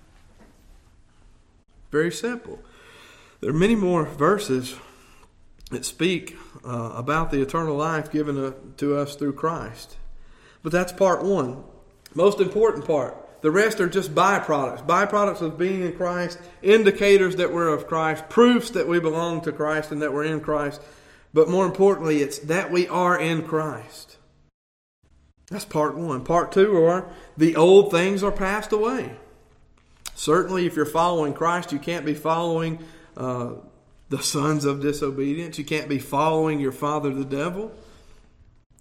Very 1.91 2.11
simple. 2.11 2.59
There 3.41 3.49
are 3.49 3.53
many 3.53 3.75
more 3.75 4.05
verses 4.05 4.75
that 5.71 5.85
speak 5.85 6.35
uh, 6.65 6.91
about 6.95 7.31
the 7.31 7.41
eternal 7.41 7.75
life 7.75 8.11
given 8.11 8.35
to, 8.35 8.55
to 8.77 8.97
us 8.97 9.15
through 9.15 9.33
Christ. 9.33 9.97
But 10.61 10.71
that's 10.71 10.91
part 10.91 11.23
one. 11.23 11.63
Most 12.13 12.39
important 12.39 12.85
part. 12.85 13.28
The 13.41 13.51
rest 13.51 13.79
are 13.79 13.87
just 13.87 14.13
byproducts, 14.13 14.85
byproducts 14.85 15.41
of 15.41 15.57
being 15.57 15.81
in 15.81 15.95
Christ, 15.95 16.39
indicators 16.61 17.37
that 17.37 17.53
we're 17.53 17.69
of 17.69 17.87
Christ, 17.87 18.27
proofs 18.27 18.71
that 18.71 18.87
we 18.87 18.99
belong 18.99 19.41
to 19.41 19.51
Christ 19.51 19.91
and 19.91 20.01
that 20.01 20.13
we're 20.13 20.25
in 20.25 20.41
Christ. 20.41 20.81
But 21.33 21.49
more 21.49 21.65
importantly, 21.65 22.21
it's 22.21 22.39
that 22.39 22.71
we 22.71 22.87
are 22.87 23.19
in 23.19 23.43
Christ. 23.43 24.17
That's 25.49 25.65
part 25.65 25.95
one. 25.95 26.23
Part 26.23 26.51
two 26.51 26.77
are 26.83 27.09
the 27.37 27.55
old 27.55 27.91
things 27.91 28.23
are 28.23 28.31
passed 28.31 28.71
away. 28.71 29.15
Certainly, 30.15 30.65
if 30.65 30.75
you're 30.75 30.85
following 30.85 31.33
Christ, 31.33 31.71
you 31.71 31.79
can't 31.79 32.05
be 32.05 32.13
following 32.13 32.79
uh, 33.15 33.53
the 34.09 34.21
sons 34.21 34.65
of 34.65 34.81
disobedience. 34.81 35.57
You 35.57 35.63
can't 35.63 35.87
be 35.87 35.99
following 35.99 36.59
your 36.59 36.73
father, 36.73 37.13
the 37.13 37.23
devil. 37.23 37.71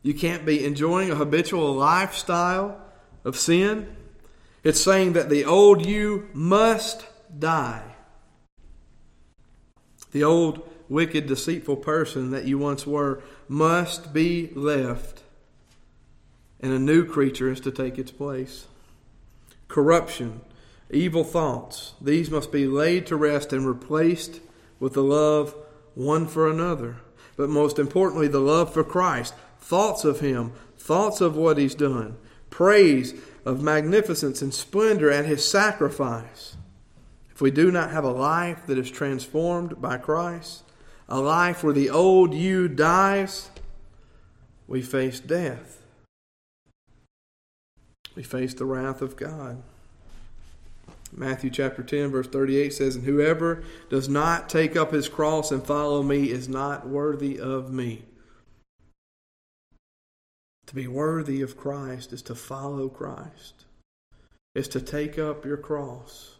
You 0.02 0.14
can't 0.14 0.44
be 0.44 0.64
enjoying 0.64 1.10
a 1.10 1.14
habitual 1.14 1.74
lifestyle 1.74 2.80
of 3.24 3.36
sin. 3.36 3.94
It's 4.68 4.82
saying 4.82 5.14
that 5.14 5.30
the 5.30 5.46
old 5.46 5.86
you 5.86 6.28
must 6.34 7.06
die. 7.38 7.94
The 10.12 10.22
old, 10.22 10.60
wicked, 10.90 11.26
deceitful 11.26 11.76
person 11.76 12.32
that 12.32 12.44
you 12.44 12.58
once 12.58 12.86
were 12.86 13.22
must 13.48 14.12
be 14.12 14.50
left, 14.54 15.22
and 16.60 16.70
a 16.70 16.78
new 16.78 17.06
creature 17.06 17.50
is 17.50 17.60
to 17.60 17.70
take 17.70 17.96
its 17.96 18.10
place. 18.10 18.66
Corruption, 19.68 20.42
evil 20.90 21.24
thoughts, 21.24 21.94
these 21.98 22.30
must 22.30 22.52
be 22.52 22.66
laid 22.66 23.06
to 23.06 23.16
rest 23.16 23.54
and 23.54 23.66
replaced 23.66 24.42
with 24.78 24.92
the 24.92 25.02
love 25.02 25.54
one 25.94 26.26
for 26.26 26.46
another. 26.46 26.96
But 27.38 27.48
most 27.48 27.78
importantly, 27.78 28.28
the 28.28 28.38
love 28.38 28.74
for 28.74 28.84
Christ, 28.84 29.32
thoughts 29.60 30.04
of 30.04 30.20
Him, 30.20 30.52
thoughts 30.76 31.22
of 31.22 31.38
what 31.38 31.56
He's 31.56 31.74
done, 31.74 32.18
praise 32.50 33.14
of 33.44 33.62
magnificence 33.62 34.42
and 34.42 34.52
splendor 34.52 35.10
at 35.10 35.26
his 35.26 35.48
sacrifice. 35.48 36.56
If 37.30 37.40
we 37.40 37.50
do 37.50 37.70
not 37.70 37.90
have 37.90 38.04
a 38.04 38.10
life 38.10 38.66
that 38.66 38.78
is 38.78 38.90
transformed 38.90 39.80
by 39.80 39.98
Christ, 39.98 40.64
a 41.08 41.20
life 41.20 41.62
where 41.62 41.72
the 41.72 41.88
old 41.88 42.34
you 42.34 42.68
dies, 42.68 43.50
we 44.66 44.82
face 44.82 45.20
death. 45.20 45.82
We 48.14 48.22
face 48.22 48.54
the 48.54 48.64
wrath 48.64 49.00
of 49.00 49.16
God. 49.16 49.62
Matthew 51.16 51.50
chapter 51.50 51.82
10, 51.82 52.10
verse 52.10 52.26
38 52.26 52.72
says, 52.72 52.96
And 52.96 53.04
whoever 53.04 53.62
does 53.88 54.08
not 54.08 54.48
take 54.48 54.76
up 54.76 54.92
his 54.92 55.08
cross 55.08 55.50
and 55.50 55.64
follow 55.64 56.02
me 56.02 56.30
is 56.30 56.48
not 56.48 56.86
worthy 56.86 57.38
of 57.38 57.72
me. 57.72 58.02
To 60.68 60.74
be 60.74 60.86
worthy 60.86 61.40
of 61.40 61.56
Christ 61.56 62.12
is 62.12 62.20
to 62.22 62.34
follow 62.34 62.90
Christ, 62.90 63.64
is 64.54 64.68
to 64.68 64.82
take 64.82 65.18
up 65.18 65.46
your 65.46 65.56
cross. 65.56 66.36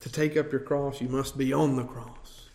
To 0.00 0.10
take 0.10 0.36
up 0.36 0.50
your 0.50 0.60
cross, 0.60 1.00
you 1.00 1.08
must 1.08 1.38
be 1.38 1.52
on 1.52 1.76
the 1.76 1.84
cross. 1.84 2.48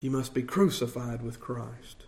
You 0.00 0.10
must 0.10 0.32
be 0.32 0.42
crucified 0.42 1.20
with 1.20 1.40
Christ. 1.40 2.04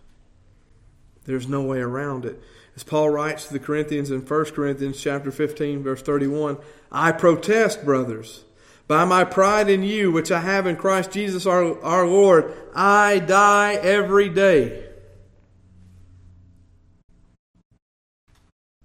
There's 1.25 1.47
no 1.47 1.61
way 1.61 1.77
around 1.77 2.25
it. 2.25 2.41
As 2.75 2.83
Paul 2.83 3.11
writes 3.11 3.45
to 3.45 3.53
the 3.53 3.59
Corinthians 3.59 4.09
in 4.09 4.21
1 4.21 4.45
Corinthians 4.45 4.99
chapter 4.99 5.29
15 5.29 5.83
verse 5.83 6.01
31, 6.01 6.57
I 6.91 7.11
protest, 7.11 7.85
brothers, 7.85 8.45
by 8.87 9.05
my 9.05 9.25
pride 9.25 9.69
in 9.69 9.83
you 9.83 10.11
which 10.11 10.31
I 10.31 10.39
have 10.39 10.65
in 10.65 10.75
Christ 10.75 11.11
Jesus 11.11 11.45
our, 11.45 11.79
our 11.83 12.07
Lord, 12.07 12.51
I 12.73 13.19
die 13.19 13.75
every 13.75 14.29
day. 14.29 14.86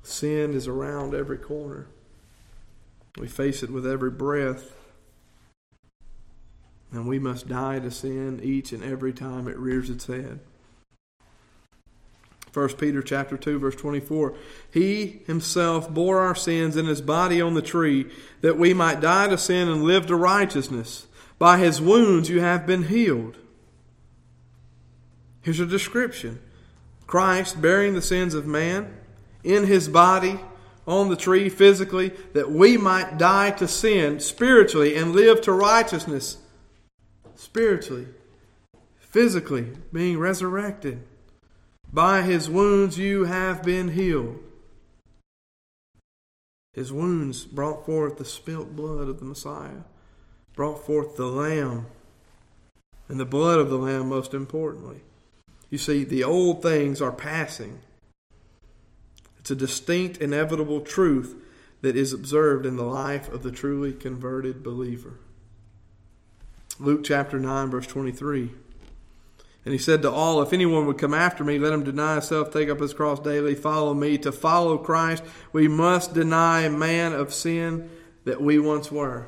Sin 0.03 0.55
is 0.55 0.67
around 0.67 1.15
every 1.15 1.39
corner. 1.39 1.87
We 3.19 3.29
face 3.29 3.63
it 3.63 3.71
with 3.71 3.87
every 3.87 4.11
breath. 4.11 4.73
And 6.91 7.07
we 7.07 7.19
must 7.19 7.49
die 7.49 7.79
to 7.79 7.91
sin 7.91 8.41
each 8.43 8.73
and 8.73 8.83
every 8.83 9.13
time 9.13 9.49
it 9.49 9.59
rears 9.59 9.89
its 9.89 10.07
head. 10.07 10.41
1 12.53 12.69
Peter 12.75 13.01
chapter 13.01 13.39
2 13.39 13.59
verse 13.59 13.77
24 13.77 14.35
He 14.71 15.23
himself 15.27 15.93
bore 15.93 16.21
our 16.21 16.35
sins 16.35 16.77
in 16.77 16.85
his 16.85 17.01
body 17.01 17.41
on 17.41 17.55
the 17.55 17.63
tree 17.63 18.11
that 18.43 18.59
we 18.59 18.75
might 18.75 19.01
die 19.01 19.29
to 19.29 19.39
sin 19.39 19.69
and 19.69 19.85
live 19.85 20.07
to 20.07 20.17
righteousness 20.17 21.07
by 21.39 21.57
his 21.57 21.81
wounds 21.81 22.29
you 22.29 22.41
have 22.41 22.67
been 22.67 22.85
healed 22.85 23.39
Here's 25.41 25.61
a 25.61 25.67
description 25.67 26.41
Christ 27.07 27.61
bearing 27.61 27.95
the 27.95 28.03
sins 28.03 28.35
of 28.35 28.47
man 28.47 28.95
in 29.45 29.67
his 29.67 29.89
body 29.89 30.39
on 30.87 31.09
the 31.09 31.17
tree 31.17 31.49
physically 31.49 32.09
that 32.33 32.51
we 32.51 32.77
might 32.77 33.19
die 33.19 33.51
to 33.53 33.69
sin 33.69 34.21
spiritually 34.21 34.97
and 34.97 35.13
live 35.13 35.41
to 35.43 35.53
righteousness 35.53 36.39
spiritually, 37.35 38.07
physically, 38.99 39.69
being 39.93 40.19
resurrected. 40.19 41.03
By 41.93 42.23
his 42.23 42.49
wounds 42.49 42.99
you 42.99 43.25
have 43.25 43.63
been 43.63 43.89
healed. 43.89 44.39
His 46.73 46.93
wounds 46.93 47.45
brought 47.45 47.85
forth 47.85 48.17
the 48.17 48.25
spilt 48.25 48.75
blood 48.75 49.09
of 49.09 49.19
the 49.19 49.27
Messiah, 49.27 49.83
brought 50.57 50.87
forth 50.87 51.17
the 51.17 51.27
Lamb, 51.27 51.87
and 53.09 53.21
the 53.21 53.27
blood 53.27 53.59
of 53.59 53.69
the 53.69 53.77
Lamb, 53.77 54.09
most 54.09 54.33
importantly. 54.33 55.03
You 55.69 55.77
see, 55.77 56.05
the 56.05 56.25
old 56.25 56.63
things 56.63 57.03
are 57.03 57.13
passing. 57.13 57.81
It's 59.43 59.51
a 59.51 59.57
distinct, 59.57 60.19
inevitable 60.19 60.83
truth 60.83 61.35
that 61.81 61.97
is 61.97 62.13
observed 62.13 62.65
in 62.65 62.77
the 62.77 62.85
life 62.85 63.29
of 63.29 63.43
the 63.43 63.51
truly 63.51 63.93
converted 63.93 64.63
believer. 64.63 65.15
Luke 66.79 67.03
chapter 67.03 67.41
9, 67.41 67.69
verse 67.69 67.89
23. 67.89 68.53
And 69.65 69.73
he 69.73 69.79
said 69.79 70.01
to 70.03 70.11
all, 70.13 70.41
If 70.43 70.53
anyone 70.53 70.87
would 70.87 70.99
come 70.99 71.13
after 71.13 71.43
me, 71.43 71.59
let 71.59 71.73
him 71.73 71.83
deny 71.83 72.13
himself, 72.13 72.53
take 72.53 72.69
up 72.69 72.79
his 72.79 72.95
cross 72.95 73.19
daily, 73.19 73.57
follow 73.57 73.95
me. 73.95 74.17
To 74.19 74.31
follow 74.31 74.79
Christ, 74.79 75.25
we 75.53 75.67
must 75.67 76.15
deny 76.15 76.69
man 76.69 77.13
of 77.13 77.35
sin 77.35 77.91
that 78.23 78.41
we 78.41 78.61
once 78.61 78.93
were. 78.93 79.27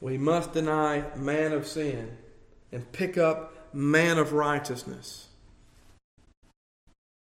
We 0.00 0.18
must 0.18 0.52
deny 0.52 1.04
man 1.14 1.52
of 1.52 1.64
sin 1.64 2.16
and 2.72 2.90
pick 2.90 3.16
up 3.16 3.72
man 3.72 4.18
of 4.18 4.32
righteousness. 4.32 5.25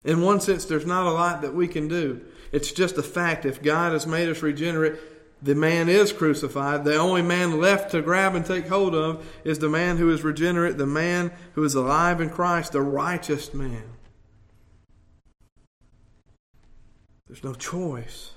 In 0.04 0.22
one 0.22 0.40
sense, 0.40 0.64
there's 0.64 0.86
not 0.86 1.06
a 1.06 1.12
lot 1.12 1.42
that 1.42 1.54
we 1.54 1.68
can 1.68 1.88
do. 1.88 2.22
It's 2.52 2.72
just 2.72 2.96
a 2.96 3.02
fact. 3.02 3.44
If 3.44 3.62
God 3.62 3.92
has 3.92 4.06
made 4.06 4.28
us 4.28 4.42
regenerate, 4.42 4.98
the 5.42 5.54
man 5.54 5.88
is 5.88 6.12
crucified. 6.12 6.84
The 6.84 6.96
only 6.96 7.22
man 7.22 7.60
left 7.60 7.90
to 7.92 8.02
grab 8.02 8.34
and 8.34 8.44
take 8.44 8.68
hold 8.68 8.94
of 8.94 9.26
is 9.44 9.58
the 9.58 9.68
man 9.68 9.96
who 9.96 10.10
is 10.10 10.22
regenerate, 10.22 10.78
the 10.78 10.86
man 10.86 11.32
who 11.54 11.64
is 11.64 11.74
alive 11.74 12.20
in 12.20 12.30
Christ, 12.30 12.72
the 12.72 12.82
righteous 12.82 13.54
man. 13.54 13.84
There's 17.26 17.44
no 17.44 17.54
choice. 17.54 18.32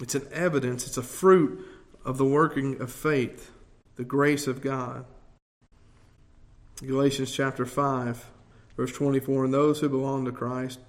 It's 0.00 0.14
an 0.14 0.26
evidence, 0.32 0.86
it's 0.86 0.96
a 0.96 1.02
fruit 1.02 1.64
of 2.04 2.18
the 2.18 2.24
working 2.24 2.80
of 2.80 2.90
faith, 2.92 3.50
the 3.96 4.04
grace 4.04 4.46
of 4.46 4.60
God. 4.60 5.04
Galatians 6.82 7.32
chapter 7.32 7.66
5, 7.66 8.24
verse 8.76 8.92
24 8.92 9.46
And 9.46 9.54
those 9.54 9.80
who 9.80 9.88
belong 9.88 10.24
to 10.24 10.32
Christ 10.32 10.80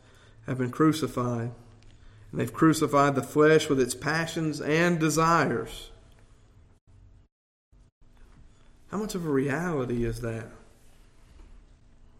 have 0.47 0.57
been 0.57 0.71
crucified 0.71 1.51
and 2.31 2.39
they've 2.39 2.53
crucified 2.53 3.15
the 3.15 3.23
flesh 3.23 3.69
with 3.69 3.79
its 3.79 3.93
passions 3.93 4.61
and 4.61 4.99
desires. 4.99 5.91
How 8.89 8.97
much 8.97 9.15
of 9.15 9.25
a 9.25 9.29
reality 9.29 10.05
is 10.05 10.21
that? 10.21 10.47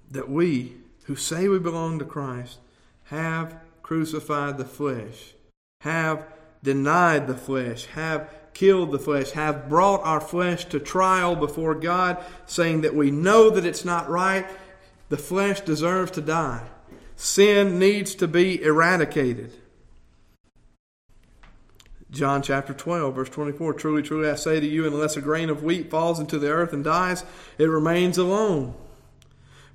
That 0.10 0.30
we, 0.30 0.74
who 1.06 1.16
say 1.16 1.48
we 1.48 1.60
belong 1.60 2.00
to 2.00 2.06
Christ, 2.06 2.60
have 3.06 3.56
crucified 3.84 4.58
the 4.58 4.66
flesh, 4.66 5.34
have 5.82 6.26
denied 6.64 7.28
the 7.28 7.36
flesh, 7.36 7.86
have 7.88 8.30
killed 8.54 8.92
the 8.92 9.00
flesh, 9.00 9.32
have 9.32 9.70
brought 9.70 10.04
our 10.04 10.22
flesh 10.22 10.66
to 10.66 10.80
trial 10.80 11.36
before 11.36 11.76
God, 11.76 12.24
saying 12.46 12.82
that 12.82 12.96
we 12.96 13.12
know 13.12 13.50
that 13.50 13.66
it's 13.66 13.86
not 13.86 14.10
right. 14.10 14.46
The 15.12 15.18
flesh 15.18 15.60
deserves 15.60 16.12
to 16.12 16.22
die. 16.22 16.70
Sin 17.18 17.78
needs 17.78 18.16
to 18.16 18.30
be 18.30 18.64
eradicated. 18.64 19.52
John 22.10 22.42
chapter 22.42 22.74
12, 22.74 23.14
verse 23.14 23.28
24 23.28 23.74
Truly, 23.74 24.04
truly, 24.04 24.30
I 24.30 24.36
say 24.36 24.62
to 24.62 24.66
you, 24.66 24.88
unless 24.88 25.18
a 25.18 25.22
grain 25.22 25.50
of 25.50 25.66
wheat 25.66 25.92
falls 25.92 26.18
into 26.18 26.40
the 26.40 26.50
earth 26.50 26.72
and 26.72 26.82
dies, 26.82 27.26
it 27.58 27.66
remains 27.66 28.18
alone. 28.18 28.74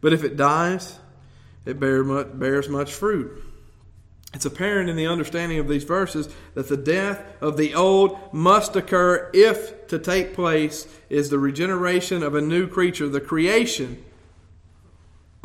But 0.00 0.14
if 0.14 0.24
it 0.24 0.38
dies, 0.38 0.98
it 1.66 1.78
bears 1.78 2.70
much 2.70 2.94
fruit. 2.94 3.44
It's 4.32 4.46
apparent 4.46 4.88
in 4.88 4.96
the 4.96 5.06
understanding 5.06 5.58
of 5.58 5.68
these 5.68 5.84
verses 5.84 6.34
that 6.54 6.70
the 6.70 6.78
death 6.78 7.22
of 7.42 7.58
the 7.58 7.74
old 7.74 8.18
must 8.32 8.74
occur 8.74 9.30
if 9.34 9.86
to 9.88 9.98
take 9.98 10.32
place 10.32 10.88
is 11.10 11.28
the 11.28 11.38
regeneration 11.38 12.22
of 12.22 12.34
a 12.34 12.40
new 12.40 12.66
creature, 12.66 13.10
the 13.10 13.20
creation 13.20 14.02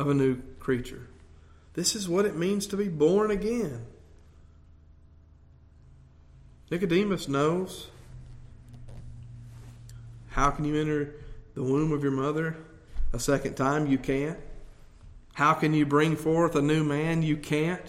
of 0.02 0.08
a 0.08 0.14
new 0.14 0.36
creature. 0.58 1.08
This 1.74 1.94
is 1.94 2.08
what 2.08 2.26
it 2.26 2.36
means 2.36 2.66
to 2.66 2.76
be 2.76 2.88
born 2.88 3.30
again. 3.30 3.86
Nicodemus 6.70 7.28
knows. 7.28 7.88
How 10.28 10.50
can 10.50 10.64
you 10.64 10.80
enter 10.80 11.14
the 11.54 11.62
womb 11.62 11.92
of 11.92 12.02
your 12.02 12.12
mother 12.12 12.56
a 13.12 13.18
second 13.18 13.54
time? 13.54 13.86
You 13.86 13.98
can't. 13.98 14.38
How 15.34 15.54
can 15.54 15.72
you 15.72 15.86
bring 15.86 16.16
forth 16.16 16.56
a 16.56 16.62
new 16.62 16.82
man? 16.84 17.22
You 17.22 17.36
can't. 17.36 17.86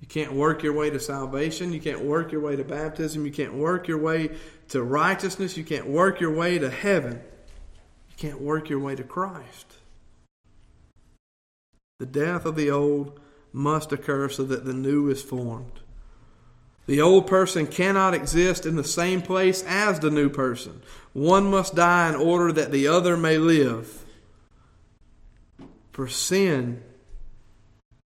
You 0.00 0.08
can't 0.08 0.32
work 0.32 0.62
your 0.62 0.72
way 0.72 0.90
to 0.90 1.00
salvation. 1.00 1.72
You 1.72 1.80
can't 1.80 2.04
work 2.04 2.32
your 2.32 2.40
way 2.40 2.56
to 2.56 2.64
baptism. 2.64 3.24
You 3.24 3.32
can't 3.32 3.54
work 3.54 3.88
your 3.88 3.98
way 3.98 4.30
to 4.68 4.82
righteousness. 4.82 5.56
You 5.56 5.64
can't 5.64 5.86
work 5.86 6.20
your 6.20 6.34
way 6.34 6.58
to 6.58 6.70
heaven. 6.70 7.20
You 8.10 8.16
can't 8.16 8.40
work 8.40 8.68
your 8.68 8.80
way 8.80 8.94
to 8.96 9.04
Christ. 9.04 9.77
The 11.98 12.06
death 12.06 12.44
of 12.44 12.54
the 12.54 12.70
old 12.70 13.18
must 13.52 13.92
occur 13.92 14.28
so 14.28 14.44
that 14.44 14.64
the 14.64 14.72
new 14.72 15.10
is 15.10 15.22
formed. 15.22 15.80
The 16.86 17.00
old 17.00 17.26
person 17.26 17.66
cannot 17.66 18.14
exist 18.14 18.64
in 18.64 18.76
the 18.76 18.84
same 18.84 19.20
place 19.20 19.62
as 19.66 19.98
the 19.98 20.10
new 20.10 20.30
person. 20.30 20.80
One 21.12 21.50
must 21.50 21.74
die 21.74 22.08
in 22.08 22.14
order 22.14 22.52
that 22.52 22.70
the 22.70 22.86
other 22.86 23.16
may 23.16 23.36
live. 23.36 24.04
For 25.90 26.08
sin 26.08 26.82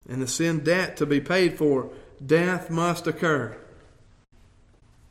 and 0.09 0.23
the 0.23 0.29
sin 0.29 0.61
debt 0.61 0.97
to 0.99 1.07
be 1.07 1.21
paid 1.21 1.59
for, 1.59 1.91
death 2.25 2.71
must 2.71 3.07
occur. 3.07 3.59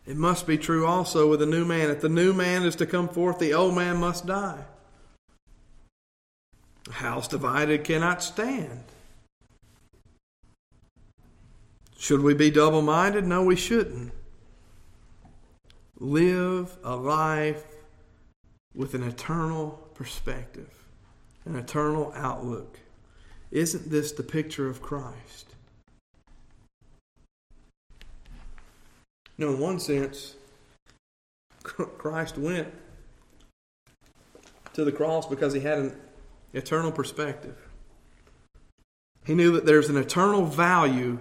It 0.05 0.17
must 0.17 0.47
be 0.47 0.57
true 0.57 0.87
also 0.87 1.29
with 1.29 1.41
the 1.41 1.45
new 1.45 1.65
man. 1.65 1.89
If 1.89 2.01
the 2.01 2.09
new 2.09 2.33
man 2.33 2.63
is 2.63 2.75
to 2.77 2.85
come 2.85 3.09
forth, 3.09 3.37
the 3.37 3.53
old 3.53 3.75
man 3.75 3.97
must 3.97 4.25
die. 4.25 4.63
A 6.89 6.93
house 6.93 7.27
divided 7.27 7.83
cannot 7.83 8.23
stand. 8.23 8.83
Should 11.97 12.21
we 12.21 12.33
be 12.33 12.49
double 12.49 12.81
minded? 12.81 13.25
No, 13.25 13.43
we 13.43 13.55
shouldn't. 13.55 14.11
Live 15.99 16.75
a 16.83 16.95
life 16.95 17.63
with 18.73 18.95
an 18.95 19.03
eternal 19.03 19.87
perspective, 19.93 20.69
an 21.45 21.55
eternal 21.55 22.11
outlook. 22.15 22.79
Isn't 23.51 23.91
this 23.91 24.11
the 24.11 24.23
picture 24.23 24.67
of 24.67 24.81
Christ? 24.81 25.53
You 29.37 29.45
know, 29.45 29.53
in 29.53 29.59
one 29.59 29.79
sense, 29.79 30.35
Christ 31.63 32.37
went 32.37 32.67
to 34.73 34.85
the 34.85 34.91
cross 34.91 35.27
because 35.27 35.53
he 35.53 35.59
had 35.59 35.77
an 35.77 35.95
eternal 36.53 36.91
perspective. 36.91 37.57
He 39.25 39.35
knew 39.35 39.51
that 39.53 39.65
there's 39.65 39.89
an 39.89 39.97
eternal 39.97 40.45
value 40.45 41.19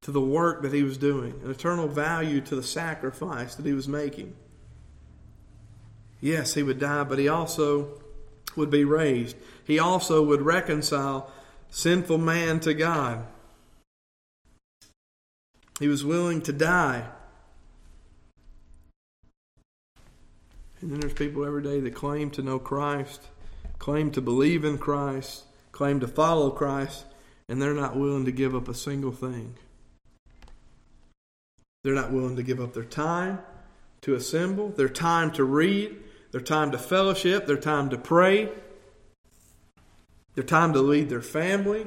to 0.00 0.10
the 0.10 0.20
work 0.20 0.62
that 0.62 0.72
he 0.72 0.82
was 0.82 0.98
doing, 0.98 1.40
an 1.44 1.50
eternal 1.50 1.86
value 1.86 2.40
to 2.40 2.56
the 2.56 2.62
sacrifice 2.62 3.54
that 3.54 3.66
he 3.66 3.72
was 3.72 3.86
making. 3.86 4.34
Yes, 6.20 6.54
he 6.54 6.62
would 6.62 6.78
die, 6.78 7.04
but 7.04 7.18
he 7.18 7.28
also 7.28 8.00
would 8.56 8.70
be 8.70 8.84
raised. 8.84 9.36
He 9.64 9.78
also 9.78 10.22
would 10.22 10.42
reconcile 10.42 11.30
sinful 11.70 12.18
man 12.18 12.60
to 12.60 12.74
God. 12.74 13.26
He 15.78 15.88
was 15.88 16.04
willing 16.04 16.42
to 16.42 16.52
die. 16.52 17.06
And 20.80 20.90
then 20.90 21.00
there's 21.00 21.14
people 21.14 21.44
every 21.44 21.62
day 21.62 21.80
that 21.80 21.94
claim 21.94 22.30
to 22.30 22.42
know 22.42 22.58
Christ, 22.58 23.28
claim 23.82 24.12
to 24.12 24.20
believe 24.20 24.64
in 24.64 24.78
Christ, 24.78 25.42
claim 25.72 25.98
to 25.98 26.06
follow 26.06 26.50
Christ, 26.50 27.04
and 27.48 27.60
they're 27.60 27.74
not 27.74 27.96
willing 27.96 28.24
to 28.26 28.30
give 28.30 28.54
up 28.54 28.68
a 28.68 28.74
single 28.74 29.10
thing. 29.10 29.56
They're 31.82 31.92
not 31.92 32.12
willing 32.12 32.36
to 32.36 32.44
give 32.44 32.60
up 32.60 32.74
their 32.74 32.84
time 32.84 33.40
to 34.02 34.14
assemble, 34.14 34.68
their 34.68 34.88
time 34.88 35.32
to 35.32 35.42
read, 35.42 35.96
their 36.30 36.40
time 36.40 36.70
to 36.70 36.78
fellowship, 36.78 37.46
their 37.46 37.56
time 37.56 37.90
to 37.90 37.98
pray, 37.98 38.50
their 40.36 40.44
time 40.44 40.72
to 40.74 40.80
lead 40.80 41.08
their 41.08 41.20
family. 41.20 41.84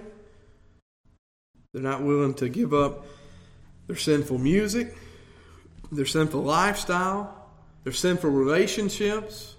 They're 1.71 1.81
not 1.81 2.03
willing 2.03 2.33
to 2.35 2.49
give 2.49 2.73
up 2.73 3.05
their 3.87 3.95
sinful 3.95 4.39
music, 4.39 4.97
their 5.93 6.05
sinful 6.05 6.43
lifestyle, 6.43 7.47
their 7.85 7.93
sinful 7.93 8.31
relationships. 8.31 9.55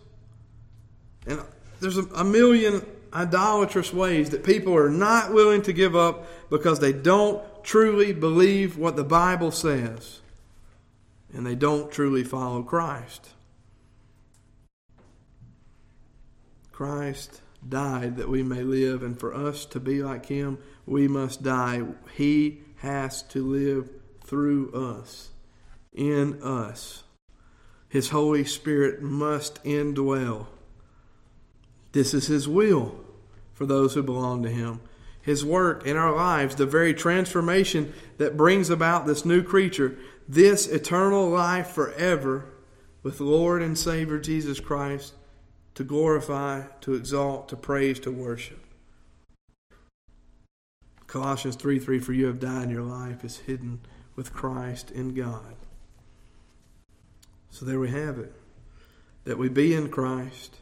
And 1.26 1.40
there's 1.80 1.98
a, 1.98 2.04
a 2.14 2.24
million 2.24 2.84
idolatrous 3.12 3.92
ways 3.92 4.30
that 4.30 4.44
people 4.44 4.76
are 4.76 4.90
not 4.90 5.32
willing 5.32 5.62
to 5.62 5.72
give 5.72 5.96
up 5.96 6.26
because 6.50 6.80
they 6.80 6.92
don't 6.92 7.42
truly 7.64 8.12
believe 8.12 8.76
what 8.76 8.96
the 8.96 9.04
Bible 9.04 9.50
says 9.50 10.20
and 11.32 11.46
they 11.46 11.54
don't 11.54 11.90
truly 11.90 12.24
follow 12.24 12.62
Christ. 12.62 13.30
Christ 16.72 17.40
died 17.66 18.16
that 18.16 18.28
we 18.28 18.42
may 18.42 18.62
live, 18.62 19.02
and 19.02 19.18
for 19.18 19.34
us 19.34 19.64
to 19.66 19.80
be 19.80 20.02
like 20.02 20.26
Him, 20.26 20.58
we 20.86 21.08
must 21.08 21.42
die. 21.42 21.82
He 22.14 22.60
has 22.76 23.22
to 23.24 23.44
live 23.44 23.90
through 24.24 24.72
us, 24.72 25.30
in 25.92 26.42
us. 26.42 27.02
His 27.88 28.10
Holy 28.10 28.44
Spirit 28.44 29.02
must 29.02 29.62
indwell. 29.64 30.46
This 31.96 32.12
is 32.12 32.26
His 32.26 32.46
will 32.46 32.94
for 33.54 33.64
those 33.64 33.94
who 33.94 34.02
belong 34.02 34.42
to 34.42 34.50
Him. 34.50 34.80
His 35.22 35.46
work 35.46 35.86
in 35.86 35.96
our 35.96 36.14
lives, 36.14 36.54
the 36.54 36.66
very 36.66 36.92
transformation 36.92 37.94
that 38.18 38.36
brings 38.36 38.68
about 38.68 39.06
this 39.06 39.24
new 39.24 39.42
creature, 39.42 39.96
this 40.28 40.66
eternal 40.66 41.30
life 41.30 41.68
forever 41.68 42.52
with 43.02 43.18
Lord 43.18 43.62
and 43.62 43.78
Savior 43.78 44.18
Jesus 44.18 44.60
Christ 44.60 45.14
to 45.74 45.84
glorify, 45.84 46.64
to 46.82 46.92
exalt, 46.92 47.48
to 47.48 47.56
praise, 47.56 47.98
to 48.00 48.10
worship. 48.10 48.60
Colossians 51.06 51.56
3 51.56 51.78
3 51.78 51.98
For 51.98 52.12
you 52.12 52.26
have 52.26 52.40
died, 52.40 52.64
and 52.64 52.72
your 52.72 52.82
life 52.82 53.24
is 53.24 53.38
hidden 53.38 53.80
with 54.16 54.34
Christ 54.34 54.90
in 54.90 55.14
God. 55.14 55.56
So 57.48 57.64
there 57.64 57.80
we 57.80 57.88
have 57.88 58.18
it. 58.18 58.34
That 59.24 59.38
we 59.38 59.48
be 59.48 59.72
in 59.72 59.88
Christ. 59.88 60.56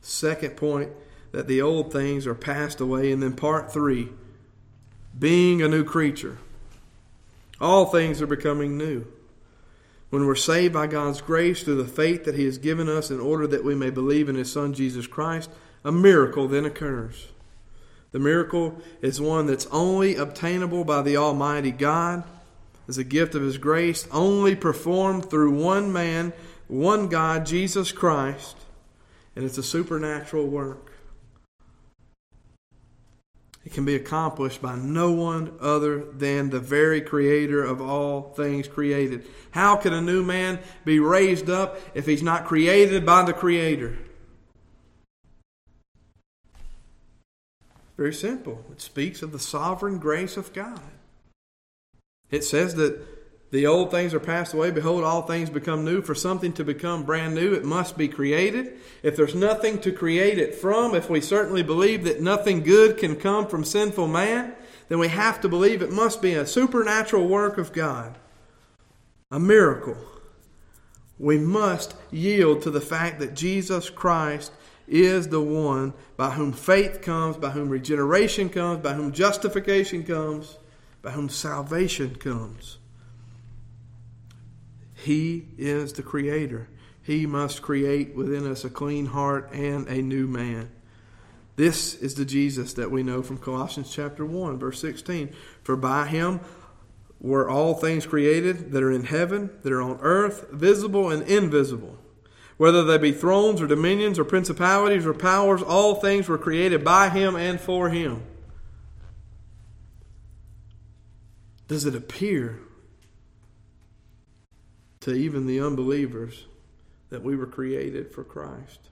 Second 0.00 0.56
point, 0.56 0.90
that 1.32 1.46
the 1.46 1.62
old 1.62 1.92
things 1.92 2.26
are 2.26 2.34
passed 2.34 2.80
away. 2.80 3.12
And 3.12 3.22
then 3.22 3.34
part 3.34 3.72
three, 3.72 4.08
being 5.18 5.62
a 5.62 5.68
new 5.68 5.84
creature. 5.84 6.38
All 7.60 7.86
things 7.86 8.22
are 8.22 8.26
becoming 8.26 8.76
new. 8.78 9.06
When 10.08 10.26
we're 10.26 10.34
saved 10.34 10.74
by 10.74 10.86
God's 10.88 11.20
grace 11.20 11.62
through 11.62 11.82
the 11.82 11.88
faith 11.88 12.24
that 12.24 12.34
He 12.34 12.44
has 12.44 12.58
given 12.58 12.88
us 12.88 13.10
in 13.10 13.20
order 13.20 13.46
that 13.46 13.64
we 13.64 13.74
may 13.74 13.90
believe 13.90 14.28
in 14.28 14.34
His 14.34 14.50
Son 14.50 14.72
Jesus 14.72 15.06
Christ, 15.06 15.50
a 15.84 15.92
miracle 15.92 16.48
then 16.48 16.64
occurs. 16.64 17.28
The 18.12 18.18
miracle 18.18 18.80
is 19.02 19.20
one 19.20 19.46
that's 19.46 19.66
only 19.66 20.16
obtainable 20.16 20.84
by 20.84 21.02
the 21.02 21.16
Almighty 21.16 21.70
God 21.70 22.24
as 22.88 22.98
a 22.98 23.04
gift 23.04 23.36
of 23.36 23.42
His 23.42 23.56
grace, 23.56 24.08
only 24.10 24.56
performed 24.56 25.30
through 25.30 25.52
one 25.52 25.92
man, 25.92 26.32
one 26.66 27.08
God, 27.08 27.46
Jesus 27.46 27.92
Christ, 27.92 28.56
and 29.40 29.48
it's 29.48 29.56
a 29.56 29.62
supernatural 29.62 30.46
work. 30.46 30.92
It 33.64 33.72
can 33.72 33.86
be 33.86 33.94
accomplished 33.94 34.60
by 34.60 34.76
no 34.76 35.12
one 35.12 35.56
other 35.62 36.04
than 36.12 36.50
the 36.50 36.60
very 36.60 37.00
creator 37.00 37.64
of 37.64 37.80
all 37.80 38.34
things 38.34 38.68
created. 38.68 39.26
How 39.52 39.76
can 39.76 39.94
a 39.94 40.02
new 40.02 40.22
man 40.22 40.58
be 40.84 41.00
raised 41.00 41.48
up 41.48 41.80
if 41.94 42.04
he's 42.04 42.22
not 42.22 42.44
created 42.44 43.06
by 43.06 43.24
the 43.24 43.32
creator? 43.32 43.96
Very 47.96 48.12
simple. 48.12 48.62
It 48.70 48.82
speaks 48.82 49.22
of 49.22 49.32
the 49.32 49.38
sovereign 49.38 49.96
grace 49.96 50.36
of 50.36 50.52
God. 50.52 50.82
It 52.30 52.44
says 52.44 52.74
that 52.74 53.00
the 53.50 53.66
old 53.66 53.90
things 53.90 54.14
are 54.14 54.20
passed 54.20 54.54
away. 54.54 54.70
Behold, 54.70 55.02
all 55.02 55.22
things 55.22 55.50
become 55.50 55.84
new. 55.84 56.02
For 56.02 56.14
something 56.14 56.52
to 56.52 56.64
become 56.64 57.02
brand 57.02 57.34
new, 57.34 57.52
it 57.52 57.64
must 57.64 57.98
be 57.98 58.06
created. 58.06 58.78
If 59.02 59.16
there's 59.16 59.34
nothing 59.34 59.80
to 59.80 59.92
create 59.92 60.38
it 60.38 60.54
from, 60.54 60.94
if 60.94 61.10
we 61.10 61.20
certainly 61.20 61.64
believe 61.64 62.04
that 62.04 62.20
nothing 62.20 62.62
good 62.62 62.96
can 62.96 63.16
come 63.16 63.48
from 63.48 63.64
sinful 63.64 64.06
man, 64.06 64.54
then 64.88 64.98
we 64.98 65.08
have 65.08 65.40
to 65.40 65.48
believe 65.48 65.82
it 65.82 65.92
must 65.92 66.22
be 66.22 66.34
a 66.34 66.46
supernatural 66.46 67.26
work 67.26 67.58
of 67.58 67.72
God, 67.72 68.18
a 69.30 69.40
miracle. 69.40 69.96
We 71.18 71.38
must 71.38 71.94
yield 72.10 72.62
to 72.62 72.70
the 72.70 72.80
fact 72.80 73.18
that 73.20 73.34
Jesus 73.34 73.90
Christ 73.90 74.52
is 74.86 75.28
the 75.28 75.40
one 75.40 75.92
by 76.16 76.30
whom 76.30 76.52
faith 76.52 77.02
comes, 77.02 77.36
by 77.36 77.50
whom 77.50 77.68
regeneration 77.68 78.48
comes, 78.48 78.80
by 78.80 78.94
whom 78.94 79.12
justification 79.12 80.04
comes, 80.04 80.58
by 81.02 81.10
whom 81.10 81.28
salvation 81.28 82.16
comes. 82.16 82.78
He 85.04 85.48
is 85.56 85.92
the 85.94 86.02
Creator. 86.02 86.68
He 87.02 87.26
must 87.26 87.62
create 87.62 88.14
within 88.14 88.46
us 88.50 88.64
a 88.64 88.70
clean 88.70 89.06
heart 89.06 89.50
and 89.52 89.88
a 89.88 90.02
new 90.02 90.26
man. 90.26 90.70
This 91.56 91.94
is 91.94 92.14
the 92.14 92.24
Jesus 92.24 92.74
that 92.74 92.90
we 92.90 93.02
know 93.02 93.22
from 93.22 93.38
Colossians 93.38 93.92
chapter 93.92 94.24
1, 94.24 94.58
verse 94.58 94.80
16. 94.80 95.34
For 95.62 95.76
by 95.76 96.06
him 96.06 96.40
were 97.20 97.48
all 97.48 97.74
things 97.74 98.06
created 98.06 98.72
that 98.72 98.82
are 98.82 98.92
in 98.92 99.04
heaven, 99.04 99.50
that 99.62 99.72
are 99.72 99.82
on 99.82 99.98
earth, 100.00 100.48
visible 100.50 101.10
and 101.10 101.22
invisible. 101.28 101.98
Whether 102.56 102.84
they 102.84 102.98
be 102.98 103.12
thrones 103.12 103.60
or 103.60 103.66
dominions 103.66 104.18
or 104.18 104.24
principalities 104.24 105.06
or 105.06 105.14
powers, 105.14 105.62
all 105.62 105.94
things 105.94 106.28
were 106.28 106.38
created 106.38 106.84
by 106.84 107.08
him 107.08 107.36
and 107.36 107.58
for 107.58 107.88
him. 107.88 108.22
Does 111.68 111.86
it 111.86 111.94
appear 111.94 112.60
to 115.10 115.16
even 115.16 115.46
the 115.46 115.60
unbelievers 115.60 116.46
that 117.10 117.22
we 117.22 117.36
were 117.36 117.46
created 117.46 118.12
for 118.12 118.24
Christ? 118.24 118.88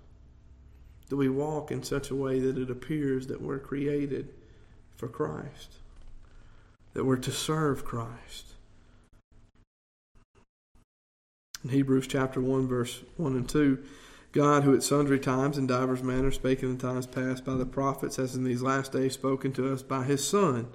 Do 1.09 1.17
we 1.17 1.29
walk 1.29 1.71
in 1.71 1.83
such 1.83 2.11
a 2.11 2.17
way 2.17 2.41
that 2.41 2.59
it 2.59 2.71
appears 2.71 3.29
that 3.29 3.41
we're 3.41 3.59
created 3.59 4.35
for 4.97 5.09
Christ? 5.09 5.77
That 6.93 7.05
we're 7.05 7.17
to 7.17 7.31
serve 7.31 7.85
Christ? 7.85 8.55
In 11.63 11.71
Hebrews 11.71 12.07
chapter 12.07 12.41
1, 12.41 12.67
verse 12.67 13.03
1 13.17 13.35
and 13.35 13.49
2, 13.49 13.83
God, 14.33 14.65
who 14.65 14.75
at 14.75 14.83
sundry 14.83 15.19
times 15.19 15.57
and 15.57 15.67
divers 15.67 16.03
manners 16.03 16.35
spake 16.35 16.63
in 16.63 16.77
the 16.77 16.83
times 16.83 17.07
past 17.07 17.45
by 17.45 17.55
the 17.55 17.65
prophets, 17.65 18.17
has 18.17 18.35
in 18.35 18.45
these 18.45 18.63
last 18.63 18.93
days 18.93 19.15
spoken 19.15 19.53
to 19.53 19.73
us 19.73 19.83
by 19.83 20.05
his 20.05 20.27
Son 20.27 20.69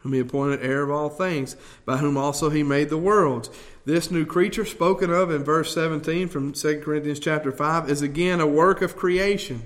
whom 0.00 0.12
he 0.12 0.18
appointed 0.18 0.62
heir 0.62 0.82
of 0.82 0.90
all 0.90 1.08
things, 1.08 1.56
by 1.84 1.98
whom 1.98 2.16
also 2.16 2.50
he 2.50 2.62
made 2.62 2.88
the 2.88 2.98
worlds. 2.98 3.50
This 3.84 4.10
new 4.10 4.24
creature 4.24 4.64
spoken 4.64 5.10
of 5.10 5.30
in 5.30 5.44
verse 5.44 5.74
17 5.74 6.28
from 6.28 6.52
2 6.52 6.80
Corinthians 6.80 7.20
chapter 7.20 7.52
5 7.52 7.88
is 7.88 8.02
again 8.02 8.40
a 8.40 8.46
work 8.46 8.82
of 8.82 8.96
creation. 8.96 9.62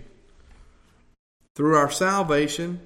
Through 1.54 1.76
our 1.76 1.90
salvation 1.90 2.80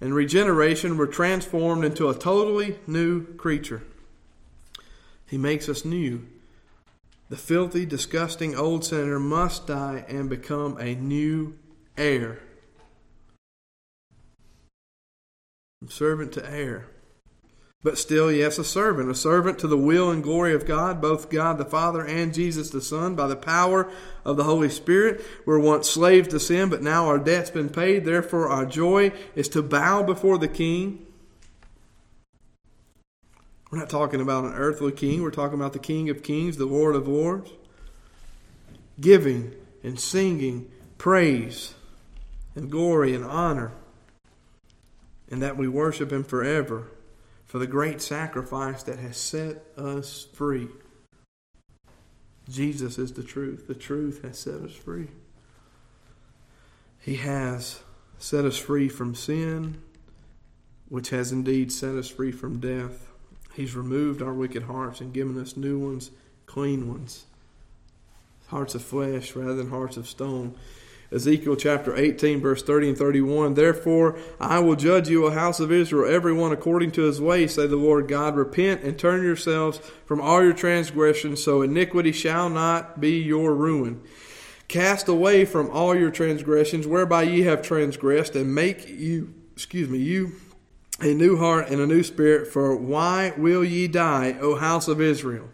and 0.00 0.14
regeneration, 0.14 0.96
we're 0.96 1.06
transformed 1.06 1.84
into 1.84 2.08
a 2.08 2.14
totally 2.14 2.78
new 2.86 3.24
creature. 3.34 3.82
He 5.26 5.36
makes 5.36 5.68
us 5.68 5.84
new. 5.84 6.26
The 7.28 7.36
filthy, 7.36 7.84
disgusting 7.84 8.54
old 8.54 8.84
sinner 8.84 9.18
must 9.18 9.66
die 9.66 10.04
and 10.08 10.30
become 10.30 10.78
a 10.78 10.94
new 10.94 11.58
heir. 11.96 12.38
Servant 15.88 16.32
to 16.32 16.50
heir. 16.50 16.86
but 17.86 17.96
still, 17.96 18.32
yes, 18.32 18.58
a 18.58 18.64
servant, 18.64 19.08
a 19.08 19.14
servant 19.14 19.60
to 19.60 19.68
the 19.68 19.78
will 19.78 20.10
and 20.10 20.20
glory 20.20 20.52
of 20.52 20.66
God, 20.66 21.00
both 21.00 21.30
God 21.30 21.56
the 21.56 21.64
Father 21.64 22.04
and 22.04 22.34
Jesus 22.34 22.70
the 22.70 22.80
Son, 22.80 23.14
by 23.14 23.28
the 23.28 23.36
power 23.36 23.88
of 24.24 24.36
the 24.36 24.42
Holy 24.42 24.68
Spirit. 24.68 25.24
We're 25.44 25.60
once 25.60 25.88
slaves 25.88 26.26
to 26.28 26.40
sin, 26.40 26.68
but 26.68 26.82
now 26.82 27.06
our 27.06 27.20
debt's 27.20 27.50
been 27.50 27.68
paid. 27.68 28.04
Therefore, 28.04 28.48
our 28.48 28.66
joy 28.66 29.12
is 29.36 29.48
to 29.50 29.62
bow 29.62 30.02
before 30.02 30.36
the 30.36 30.48
King. 30.48 31.06
We're 33.70 33.78
not 33.78 33.88
talking 33.88 34.20
about 34.20 34.46
an 34.46 34.54
earthly 34.54 34.90
king, 34.90 35.22
we're 35.22 35.30
talking 35.30 35.58
about 35.58 35.72
the 35.72 35.78
King 35.78 36.10
of 36.10 36.24
Kings, 36.24 36.56
the 36.56 36.66
Lord 36.66 36.96
of 36.96 37.06
Lords. 37.06 37.52
Giving 39.00 39.52
and 39.84 40.00
singing 40.00 40.68
praise 40.98 41.74
and 42.56 42.68
glory 42.68 43.14
and 43.14 43.24
honor, 43.24 43.70
and 45.30 45.42
that 45.42 45.56
we 45.56 45.68
worship 45.68 46.12
Him 46.12 46.24
forever 46.24 46.88
for 47.44 47.58
the 47.58 47.66
great 47.66 48.00
sacrifice 48.02 48.82
that 48.82 48.98
has 48.98 49.16
set 49.16 49.64
us 49.76 50.26
free. 50.32 50.68
Jesus 52.48 52.98
is 52.98 53.12
the 53.12 53.22
truth. 53.22 53.66
The 53.66 53.74
truth 53.74 54.22
has 54.22 54.38
set 54.38 54.60
us 54.62 54.72
free. 54.72 55.08
He 57.00 57.16
has 57.16 57.80
set 58.18 58.44
us 58.44 58.56
free 58.56 58.88
from 58.88 59.14
sin, 59.14 59.80
which 60.88 61.10
has 61.10 61.32
indeed 61.32 61.72
set 61.72 61.94
us 61.94 62.08
free 62.08 62.32
from 62.32 62.58
death. 62.58 63.08
He's 63.54 63.74
removed 63.74 64.22
our 64.22 64.34
wicked 64.34 64.64
hearts 64.64 65.00
and 65.00 65.12
given 65.12 65.40
us 65.40 65.56
new 65.56 65.78
ones, 65.78 66.10
clean 66.46 66.88
ones, 66.88 67.24
hearts 68.48 68.74
of 68.74 68.82
flesh 68.82 69.34
rather 69.34 69.54
than 69.54 69.70
hearts 69.70 69.96
of 69.96 70.08
stone. 70.08 70.54
Ezekiel 71.12 71.56
chapter 71.56 71.96
18, 71.96 72.40
verse 72.40 72.62
30 72.62 72.90
and 72.90 72.98
31. 72.98 73.54
Therefore, 73.54 74.18
I 74.40 74.58
will 74.58 74.76
judge 74.76 75.08
you, 75.08 75.26
a 75.26 75.32
house 75.32 75.60
of 75.60 75.70
Israel, 75.70 76.12
every 76.12 76.32
one 76.32 76.52
according 76.52 76.90
to 76.92 77.02
his 77.02 77.20
way, 77.20 77.46
say 77.46 77.66
the 77.66 77.76
Lord 77.76 78.08
God. 78.08 78.36
Repent 78.36 78.82
and 78.82 78.98
turn 78.98 79.22
yourselves 79.22 79.78
from 80.04 80.20
all 80.20 80.42
your 80.42 80.52
transgressions, 80.52 81.42
so 81.42 81.62
iniquity 81.62 82.12
shall 82.12 82.48
not 82.48 83.00
be 83.00 83.18
your 83.20 83.54
ruin. 83.54 84.02
Cast 84.68 85.06
away 85.06 85.44
from 85.44 85.70
all 85.70 85.94
your 85.94 86.10
transgressions, 86.10 86.86
whereby 86.86 87.22
ye 87.22 87.42
have 87.42 87.62
transgressed, 87.62 88.34
and 88.34 88.52
make 88.52 88.88
you, 88.88 89.32
excuse 89.52 89.88
me, 89.88 89.98
you 89.98 90.32
a 91.00 91.14
new 91.14 91.36
heart 91.36 91.68
and 91.68 91.80
a 91.80 91.86
new 91.86 92.02
spirit. 92.02 92.48
For 92.48 92.74
why 92.74 93.32
will 93.36 93.64
ye 93.64 93.86
die, 93.86 94.36
O 94.40 94.56
house 94.56 94.88
of 94.88 95.00
Israel? 95.00 95.48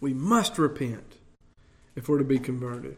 We 0.00 0.14
must 0.14 0.58
repent 0.58 1.16
if 1.96 2.08
we're 2.08 2.18
to 2.18 2.24
be 2.24 2.38
converted. 2.38 2.96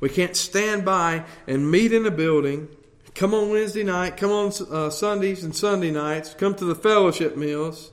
We 0.00 0.08
can't 0.08 0.36
stand 0.36 0.84
by 0.84 1.24
and 1.46 1.70
meet 1.70 1.92
in 1.92 2.06
a 2.06 2.10
building, 2.10 2.68
come 3.14 3.32
on 3.32 3.50
Wednesday 3.50 3.82
night, 3.82 4.16
come 4.16 4.30
on 4.30 4.52
uh, 4.70 4.90
Sundays 4.90 5.42
and 5.42 5.56
Sunday 5.56 5.90
nights, 5.90 6.34
come 6.34 6.54
to 6.54 6.64
the 6.64 6.74
fellowship 6.74 7.36
meals, 7.36 7.92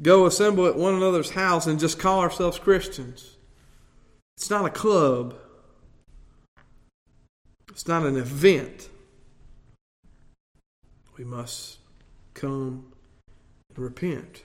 go 0.00 0.26
assemble 0.26 0.66
at 0.66 0.76
one 0.76 0.94
another's 0.94 1.30
house 1.30 1.66
and 1.66 1.80
just 1.80 1.98
call 1.98 2.20
ourselves 2.20 2.58
Christians. 2.58 3.36
It's 4.36 4.48
not 4.48 4.64
a 4.64 4.70
club. 4.70 5.34
It's 7.70 7.86
not 7.86 8.06
an 8.06 8.16
event. 8.16 8.88
We 11.18 11.24
must 11.24 11.78
come 12.32 12.92
and 13.68 13.78
repent. 13.78 14.44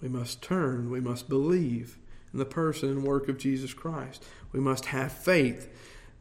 We 0.00 0.08
must 0.08 0.42
turn. 0.42 0.90
We 0.90 1.00
must 1.00 1.28
believe 1.28 1.98
in 2.32 2.38
the 2.38 2.44
person 2.44 2.90
and 2.90 3.02
work 3.02 3.28
of 3.28 3.38
Jesus 3.38 3.74
Christ. 3.74 4.24
We 4.52 4.60
must 4.60 4.86
have 4.86 5.12
faith 5.12 5.68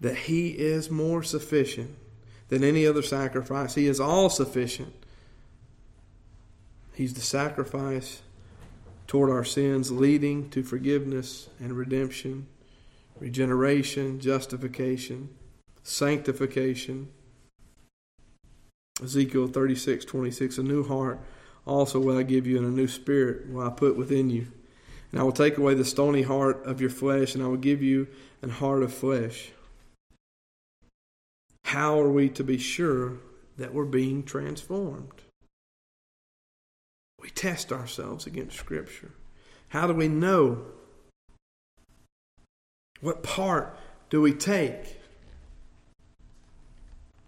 that 0.01 0.17
He 0.17 0.49
is 0.49 0.89
more 0.89 1.23
sufficient 1.23 1.95
than 2.49 2.63
any 2.63 2.85
other 2.85 3.01
sacrifice. 3.01 3.75
He 3.75 3.87
is 3.87 3.99
all 3.99 4.29
sufficient. 4.29 4.93
He's 6.93 7.13
the 7.13 7.21
sacrifice 7.21 8.21
toward 9.07 9.29
our 9.29 9.43
sins, 9.43 9.91
leading 9.91 10.49
to 10.49 10.63
forgiveness 10.63 11.49
and 11.59 11.73
redemption, 11.73 12.47
regeneration, 13.19 14.19
justification, 14.19 15.29
sanctification. 15.83 17.09
Ezekiel 19.03 19.47
36 19.47 20.05
26, 20.05 20.57
a 20.57 20.63
new 20.63 20.83
heart 20.83 21.19
also 21.65 21.99
will 21.99 22.17
I 22.17 22.23
give 22.23 22.47
you, 22.47 22.57
and 22.57 22.65
a 22.65 22.69
new 22.69 22.87
spirit 22.87 23.49
will 23.49 23.65
I 23.65 23.69
put 23.69 23.97
within 23.97 24.29
you. 24.29 24.47
And 25.15 25.21
I 25.21 25.23
will 25.23 25.31
take 25.31 25.57
away 25.57 25.75
the 25.75 25.85
stony 25.85 26.23
heart 26.23 26.65
of 26.65 26.81
your 26.81 26.89
flesh, 26.89 27.35
and 27.35 27.43
I 27.43 27.47
will 27.47 27.55
give 27.55 27.81
you 27.81 28.09
an 28.41 28.49
heart 28.49 28.83
of 28.83 28.93
flesh. 28.93 29.53
How 31.63 32.01
are 32.01 32.11
we 32.11 32.27
to 32.31 32.43
be 32.43 32.57
sure 32.57 33.13
that 33.57 33.73
we're 33.73 33.85
being 33.85 34.23
transformed? 34.23 35.13
We 37.21 37.29
test 37.29 37.71
ourselves 37.71 38.27
against 38.27 38.57
Scripture. 38.57 39.13
How 39.69 39.87
do 39.87 39.93
we 39.93 40.09
know? 40.09 40.65
What 42.99 43.23
part 43.23 43.79
do 44.09 44.19
we 44.19 44.33
take? 44.33 44.99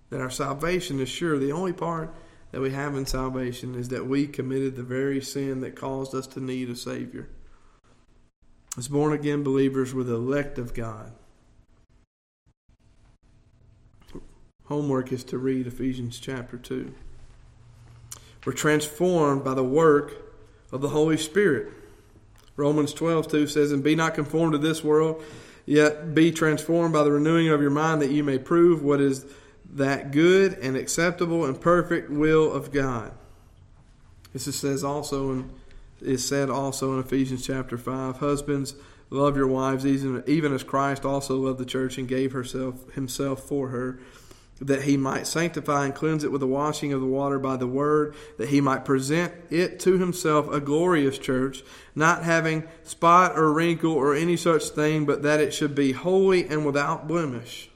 That 0.09 0.19
our 0.19 0.29
salvation 0.29 0.99
is 0.99 1.07
sure. 1.07 1.39
The 1.39 1.53
only 1.53 1.71
part 1.71 2.13
that 2.51 2.59
we 2.59 2.71
have 2.71 2.97
in 2.97 3.05
salvation 3.05 3.75
is 3.75 3.87
that 3.87 4.07
we 4.07 4.27
committed 4.27 4.75
the 4.75 4.83
very 4.83 5.21
sin 5.21 5.61
that 5.61 5.77
caused 5.77 6.13
us 6.13 6.27
to 6.27 6.41
need 6.41 6.69
a 6.69 6.75
Savior. 6.75 7.29
As 8.77 8.87
born 8.87 9.11
again 9.11 9.41
believers, 9.41 9.93
we're 9.95 10.03
the 10.03 10.13
elect 10.13 10.59
of 10.59 10.75
God. 10.75 11.11
Homework 14.65 15.11
is 15.11 15.23
to 15.25 15.37
read 15.39 15.65
Ephesians 15.65 16.19
chapter 16.19 16.57
2. 16.57 16.93
We're 18.45 18.53
transformed 18.53 19.43
by 19.43 19.55
the 19.55 19.63
work 19.63 20.13
of 20.71 20.81
the 20.81 20.89
Holy 20.89 21.17
Spirit. 21.17 21.73
Romans 22.55 22.93
12, 22.93 23.27
2 23.29 23.47
says, 23.47 23.71
And 23.71 23.83
be 23.83 23.95
not 23.95 24.13
conformed 24.13 24.53
to 24.53 24.59
this 24.59 24.83
world, 24.83 25.23
yet 25.65 26.13
be 26.13 26.31
transformed 26.31 26.93
by 26.93 27.03
the 27.03 27.11
renewing 27.11 27.49
of 27.49 27.61
your 27.61 27.71
mind, 27.71 28.01
that 28.03 28.11
you 28.11 28.23
may 28.23 28.37
prove 28.37 28.83
what 28.83 29.01
is 29.01 29.25
that 29.73 30.11
good 30.11 30.53
and 30.59 30.77
acceptable 30.77 31.45
and 31.45 31.59
perfect 31.59 32.11
will 32.11 32.51
of 32.51 32.71
God. 32.71 33.11
This 34.33 34.47
is 34.47 34.55
says 34.55 34.83
also 34.83 35.31
in 35.31 35.49
is 36.01 36.27
said 36.27 36.49
also 36.49 36.93
in 36.93 36.99
Ephesians 36.99 37.45
chapter 37.45 37.77
5 37.77 38.17
Husbands, 38.17 38.75
love 39.09 39.35
your 39.35 39.47
wives, 39.47 39.85
even, 39.85 40.23
even 40.27 40.53
as 40.53 40.63
Christ 40.63 41.05
also 41.05 41.37
loved 41.37 41.59
the 41.59 41.65
church 41.65 41.97
and 41.97 42.07
gave 42.07 42.31
herself, 42.31 42.91
himself 42.93 43.43
for 43.43 43.69
her, 43.69 43.99
that 44.59 44.83
he 44.83 44.97
might 44.97 45.27
sanctify 45.27 45.85
and 45.85 45.93
cleanse 45.93 46.23
it 46.23 46.31
with 46.31 46.41
the 46.41 46.47
washing 46.47 46.91
of 46.91 47.01
the 47.01 47.07
water 47.07 47.37
by 47.37 47.57
the 47.57 47.67
word, 47.67 48.15
that 48.37 48.49
he 48.49 48.59
might 48.59 48.85
present 48.85 49.33
it 49.49 49.79
to 49.81 49.97
himself 49.97 50.51
a 50.51 50.59
glorious 50.59 51.17
church, 51.17 51.63
not 51.93 52.23
having 52.23 52.67
spot 52.83 53.37
or 53.37 53.53
wrinkle 53.53 53.91
or 53.91 54.15
any 54.15 54.35
such 54.35 54.69
thing, 54.69 55.05
but 55.05 55.21
that 55.21 55.39
it 55.39 55.53
should 55.53 55.75
be 55.75 55.91
holy 55.91 56.47
and 56.47 56.65
without 56.65 57.07
blemish. 57.07 57.69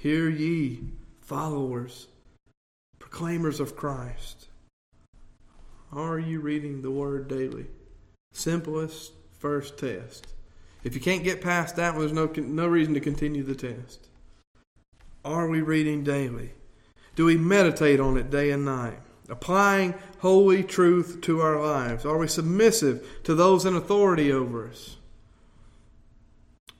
Hear 0.00 0.28
ye, 0.28 0.80
followers, 1.20 2.08
proclaimers 2.98 3.60
of 3.60 3.76
Christ. 3.76 4.48
Are 5.92 6.18
you 6.18 6.40
reading 6.40 6.80
the 6.80 6.90
Word 6.90 7.28
daily? 7.28 7.66
Simplest 8.32 9.12
first 9.38 9.76
test. 9.78 10.26
If 10.84 10.94
you 10.94 11.00
can't 11.00 11.22
get 11.22 11.42
past 11.42 11.76
that, 11.76 11.98
there's 11.98 12.12
no, 12.12 12.26
no 12.26 12.66
reason 12.66 12.94
to 12.94 13.00
continue 13.00 13.42
the 13.42 13.54
test. 13.54 14.08
Are 15.24 15.48
we 15.48 15.60
reading 15.60 16.02
daily? 16.02 16.52
Do 17.14 17.26
we 17.26 17.36
meditate 17.36 18.00
on 18.00 18.16
it 18.16 18.30
day 18.30 18.50
and 18.50 18.64
night? 18.64 18.98
Applying 19.28 19.94
holy 20.18 20.64
truth 20.64 21.20
to 21.22 21.40
our 21.40 21.62
lives? 21.62 22.06
Are 22.06 22.18
we 22.18 22.26
submissive 22.26 23.06
to 23.24 23.34
those 23.34 23.66
in 23.66 23.76
authority 23.76 24.32
over 24.32 24.68
us? 24.68 24.96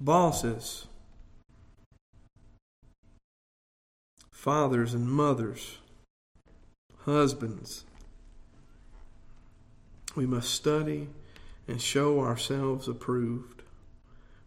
Bosses, 0.01 0.87
fathers 4.31 4.95
and 4.95 5.09
mothers, 5.09 5.79
husbands, 7.05 7.85
we 10.17 10.27
must 10.27 10.51
study 10.51 11.09
and 11.67 11.81
show 11.81 12.21
ourselves 12.21 12.89
approved. 12.89 13.63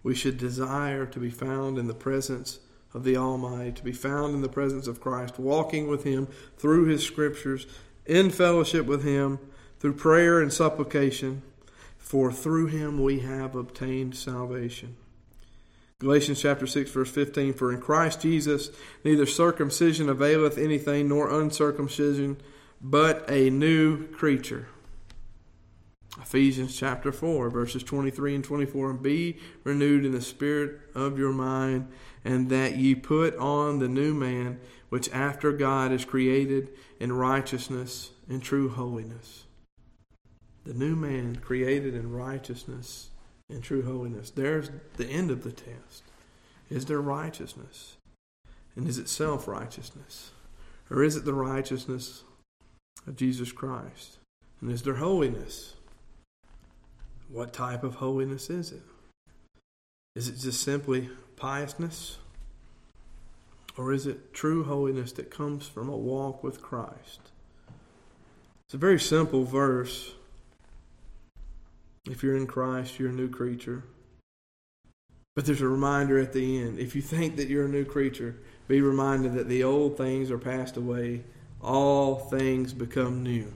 We 0.03 0.15
should 0.15 0.37
desire 0.37 1.05
to 1.07 1.19
be 1.19 1.29
found 1.29 1.77
in 1.77 1.87
the 1.87 1.93
presence 1.93 2.59
of 2.93 3.03
the 3.03 3.17
Almighty, 3.17 3.71
to 3.73 3.83
be 3.83 3.91
found 3.91 4.35
in 4.35 4.41
the 4.41 4.49
presence 4.49 4.87
of 4.87 5.01
Christ, 5.01 5.39
walking 5.39 5.87
with 5.87 6.03
Him 6.03 6.27
through 6.57 6.85
His 6.85 7.03
Scriptures, 7.03 7.65
in 8.05 8.29
fellowship 8.29 8.85
with 8.85 9.03
Him, 9.03 9.39
through 9.79 9.93
prayer 9.93 10.39
and 10.39 10.53
supplication, 10.53 11.41
for 11.97 12.31
through 12.31 12.67
Him 12.67 13.01
we 13.01 13.19
have 13.19 13.55
obtained 13.55 14.15
salvation. 14.15 14.95
Galatians 15.99 16.41
chapter 16.41 16.67
6 16.67 16.91
verse 16.91 17.09
15 17.09 17.53
For 17.53 17.71
in 17.71 17.79
Christ 17.79 18.21
Jesus 18.21 18.69
neither 19.03 19.25
circumcision 19.25 20.09
availeth 20.09 20.57
anything 20.57 21.07
nor 21.07 21.29
uncircumcision 21.29 22.37
but 22.81 23.29
a 23.29 23.49
new 23.49 24.05
creature 24.07 24.67
Ephesians 26.21 26.77
chapter 26.77 27.11
4, 27.11 27.49
verses 27.49 27.83
23 27.83 28.35
and 28.35 28.43
24. 28.43 28.91
And 28.91 29.01
be 29.01 29.37
renewed 29.63 30.05
in 30.05 30.11
the 30.11 30.21
spirit 30.21 30.79
of 30.93 31.19
your 31.19 31.33
mind, 31.33 31.91
and 32.23 32.49
that 32.49 32.77
ye 32.77 32.95
put 32.95 33.35
on 33.37 33.79
the 33.79 33.87
new 33.87 34.13
man, 34.13 34.59
which 34.89 35.11
after 35.11 35.51
God 35.51 35.91
is 35.91 36.05
created 36.05 36.69
in 36.99 37.11
righteousness 37.11 38.11
and 38.29 38.41
true 38.41 38.69
holiness. 38.69 39.43
The 40.63 40.73
new 40.73 40.95
man 40.95 41.35
created 41.37 41.93
in 41.93 42.11
righteousness 42.11 43.09
and 43.49 43.61
true 43.61 43.83
holiness. 43.83 44.31
There's 44.31 44.71
the 44.97 45.05
end 45.05 45.29
of 45.29 45.43
the 45.43 45.51
test. 45.51 46.03
Is 46.69 46.85
there 46.85 47.01
righteousness? 47.01 47.97
And 48.75 48.87
is 48.87 48.97
it 48.97 49.07
self 49.07 49.47
righteousness? 49.47 50.31
Or 50.89 51.03
is 51.03 51.15
it 51.15 51.25
the 51.25 51.33
righteousness 51.33 52.23
of 53.05 53.15
Jesus 53.15 53.51
Christ? 53.51 54.17
And 54.61 54.71
is 54.71 54.81
there 54.81 54.95
holiness? 54.95 55.75
What 57.35 57.51
type 57.51 57.83
of 57.83 57.95
holiness 57.95 58.49
is 58.49 58.71
it? 58.71 58.81
Is 60.15 60.29
it 60.29 60.37
just 60.37 60.61
simply 60.61 61.09
piousness? 61.35 62.17
Or 63.77 63.91
is 63.91 64.07
it 64.07 64.33
true 64.33 64.63
holiness 64.63 65.11
that 65.11 65.29
comes 65.29 65.67
from 65.67 65.89
a 65.89 65.97
walk 65.97 66.45
with 66.45 66.61
Christ? 66.61 67.19
It's 68.63 68.73
a 68.73 68.77
very 68.77 69.01
simple 69.01 69.43
verse. 69.43 70.13
If 72.09 72.23
you're 72.23 72.37
in 72.37 72.47
Christ, 72.47 72.99
you're 72.99 73.09
a 73.09 73.11
new 73.11 73.27
creature. 73.27 73.83
But 75.35 75.45
there's 75.45 75.59
a 75.59 75.67
reminder 75.67 76.17
at 76.17 76.31
the 76.31 76.61
end. 76.61 76.79
If 76.79 76.95
you 76.95 77.01
think 77.01 77.35
that 77.35 77.49
you're 77.49 77.65
a 77.65 77.69
new 77.69 77.83
creature, 77.83 78.37
be 78.69 78.79
reminded 78.79 79.33
that 79.33 79.49
the 79.49 79.61
old 79.61 79.97
things 79.97 80.31
are 80.31 80.37
passed 80.37 80.77
away, 80.77 81.23
all 81.61 82.15
things 82.15 82.71
become 82.71 83.23
new. 83.23 83.51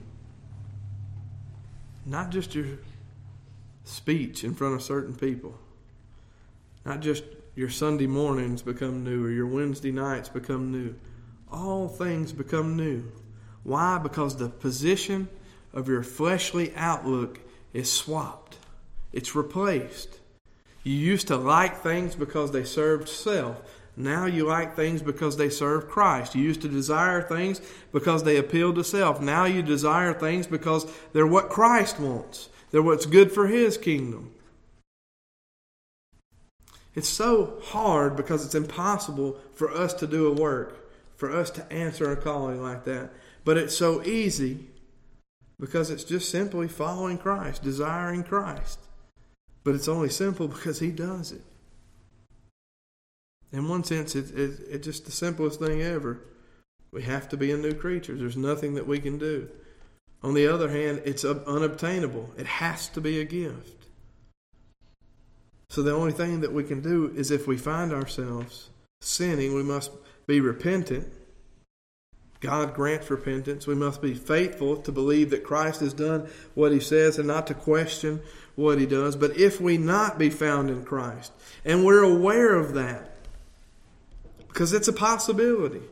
Not 2.04 2.28
just 2.28 2.54
your 2.54 2.66
speech 3.90 4.44
in 4.44 4.54
front 4.54 4.74
of 4.74 4.82
certain 4.82 5.14
people, 5.14 5.58
not 6.84 7.00
just 7.00 7.24
your 7.54 7.68
Sunday 7.68 8.06
mornings 8.06 8.62
become 8.62 9.04
new 9.04 9.26
or 9.26 9.30
your 9.30 9.46
Wednesday 9.46 9.90
nights 9.90 10.28
become 10.28 10.70
new. 10.70 10.94
All 11.50 11.88
things 11.88 12.32
become 12.32 12.76
new. 12.76 13.10
Why? 13.64 13.98
Because 13.98 14.36
the 14.36 14.48
position 14.48 15.28
of 15.72 15.88
your 15.88 16.02
fleshly 16.02 16.72
outlook 16.76 17.40
is 17.72 17.92
swapped, 17.92 18.56
it's 19.12 19.34
replaced. 19.34 20.18
You 20.82 20.94
used 20.94 21.28
to 21.28 21.36
like 21.36 21.82
things 21.82 22.14
because 22.14 22.52
they 22.52 22.64
served 22.64 23.08
self. 23.08 23.60
Now 23.96 24.24
you 24.24 24.46
like 24.46 24.76
things 24.76 25.02
because 25.02 25.36
they 25.36 25.50
serve 25.50 25.90
Christ. 25.90 26.34
You 26.34 26.42
used 26.42 26.62
to 26.62 26.68
desire 26.68 27.20
things 27.20 27.60
because 27.92 28.24
they 28.24 28.38
appeal 28.38 28.72
to 28.74 28.84
self. 28.84 29.20
Now 29.20 29.44
you 29.44 29.62
desire 29.62 30.14
things 30.14 30.46
because 30.46 30.90
they're 31.12 31.26
what 31.26 31.50
Christ 31.50 32.00
wants. 32.00 32.48
They're 32.70 32.82
what's 32.82 33.06
good 33.06 33.32
for 33.32 33.46
His 33.46 33.76
kingdom. 33.76 34.32
It's 36.94 37.08
so 37.08 37.60
hard 37.62 38.16
because 38.16 38.44
it's 38.44 38.54
impossible 38.54 39.38
for 39.54 39.70
us 39.70 39.94
to 39.94 40.06
do 40.06 40.26
a 40.26 40.32
work, 40.32 40.90
for 41.16 41.34
us 41.34 41.50
to 41.50 41.72
answer 41.72 42.10
a 42.10 42.16
calling 42.16 42.62
like 42.62 42.84
that. 42.84 43.10
But 43.44 43.56
it's 43.56 43.76
so 43.76 44.02
easy 44.04 44.66
because 45.58 45.90
it's 45.90 46.04
just 46.04 46.30
simply 46.30 46.68
following 46.68 47.18
Christ, 47.18 47.62
desiring 47.62 48.24
Christ. 48.24 48.80
But 49.62 49.74
it's 49.74 49.88
only 49.88 50.08
simple 50.08 50.48
because 50.48 50.80
He 50.80 50.90
does 50.90 51.32
it. 51.32 51.42
In 53.52 53.68
one 53.68 53.84
sense, 53.84 54.14
it's 54.14 54.30
it, 54.30 54.60
it 54.70 54.82
just 54.82 55.04
the 55.04 55.12
simplest 55.12 55.60
thing 55.60 55.82
ever. 55.82 56.20
We 56.92 57.02
have 57.02 57.28
to 57.28 57.36
be 57.36 57.52
a 57.52 57.56
new 57.56 57.74
creature. 57.74 58.16
There's 58.16 58.36
nothing 58.36 58.74
that 58.74 58.86
we 58.86 58.98
can 58.98 59.18
do. 59.18 59.48
On 60.22 60.34
the 60.34 60.46
other 60.46 60.68
hand, 60.68 61.02
it's 61.04 61.24
unobtainable. 61.24 62.30
It 62.36 62.46
has 62.46 62.88
to 62.90 63.00
be 63.00 63.20
a 63.20 63.24
gift. 63.24 63.86
So 65.70 65.82
the 65.82 65.94
only 65.94 66.12
thing 66.12 66.40
that 66.40 66.52
we 66.52 66.64
can 66.64 66.80
do 66.80 67.12
is 67.14 67.30
if 67.30 67.46
we 67.46 67.56
find 67.56 67.92
ourselves 67.92 68.70
sinning, 69.00 69.54
we 69.54 69.62
must 69.62 69.92
be 70.26 70.40
repentant. 70.40 71.06
God 72.40 72.74
grants 72.74 73.10
repentance. 73.10 73.66
We 73.66 73.74
must 73.74 74.02
be 74.02 74.14
faithful 74.14 74.76
to 74.78 74.92
believe 74.92 75.30
that 75.30 75.44
Christ 75.44 75.80
has 75.80 75.92
done 75.92 76.28
what 76.54 76.72
he 76.72 76.80
says 76.80 77.18
and 77.18 77.28
not 77.28 77.46
to 77.46 77.54
question 77.54 78.20
what 78.56 78.78
he 78.78 78.86
does. 78.86 79.14
But 79.14 79.36
if 79.36 79.60
we 79.60 79.78
not 79.78 80.18
be 80.18 80.30
found 80.30 80.70
in 80.70 80.84
Christ, 80.84 81.32
and 81.64 81.84
we're 81.84 82.02
aware 82.02 82.54
of 82.56 82.74
that, 82.74 83.12
because 84.48 84.72
it's 84.72 84.88
a 84.88 84.92
possibility. 84.92 85.82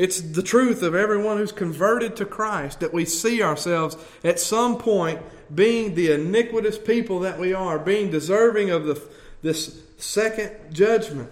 It's 0.00 0.22
the 0.22 0.42
truth 0.42 0.82
of 0.82 0.94
everyone 0.94 1.36
who's 1.36 1.52
converted 1.52 2.16
to 2.16 2.24
Christ 2.24 2.80
that 2.80 2.94
we 2.94 3.04
see 3.04 3.42
ourselves 3.42 3.98
at 4.24 4.40
some 4.40 4.78
point 4.78 5.20
being 5.54 5.94
the 5.94 6.10
iniquitous 6.10 6.78
people 6.78 7.20
that 7.20 7.38
we 7.38 7.52
are, 7.52 7.78
being 7.78 8.10
deserving 8.10 8.70
of 8.70 8.86
the, 8.86 8.98
this 9.42 9.82
second 9.98 10.52
judgment, 10.72 11.30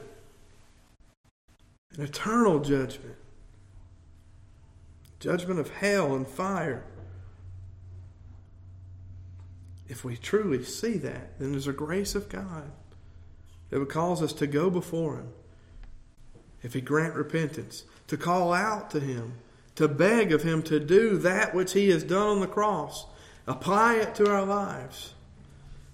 an 1.96 2.04
eternal 2.04 2.60
judgment, 2.60 3.16
judgment 5.18 5.58
of 5.58 5.70
hell 5.70 6.14
and 6.14 6.28
fire. 6.28 6.84
If 9.88 10.04
we 10.04 10.18
truly 10.18 10.62
see 10.62 10.98
that, 10.98 11.38
then 11.38 11.52
there's 11.52 11.68
a 11.68 11.72
grace 11.72 12.14
of 12.14 12.28
God 12.28 12.70
that 13.70 13.78
would 13.78 13.88
cause 13.88 14.20
us 14.20 14.34
to 14.34 14.46
go 14.46 14.68
before 14.68 15.16
Him. 15.16 15.28
If 16.62 16.74
He 16.74 16.82
grant 16.82 17.14
repentance, 17.14 17.84
to 18.08 18.16
call 18.16 18.52
out 18.52 18.90
to 18.90 19.00
Him, 19.00 19.34
to 19.76 19.86
beg 19.86 20.32
of 20.32 20.42
Him 20.42 20.62
to 20.64 20.80
do 20.80 21.16
that 21.18 21.54
which 21.54 21.72
He 21.72 21.90
has 21.90 22.02
done 22.02 22.28
on 22.28 22.40
the 22.40 22.46
cross, 22.46 23.06
apply 23.46 23.96
it 23.96 24.14
to 24.16 24.30
our 24.30 24.44
lives. 24.44 25.14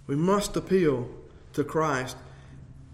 We 0.07 0.17
must 0.17 0.57
appeal 0.57 1.09
to 1.53 1.65
Christ 1.65 2.17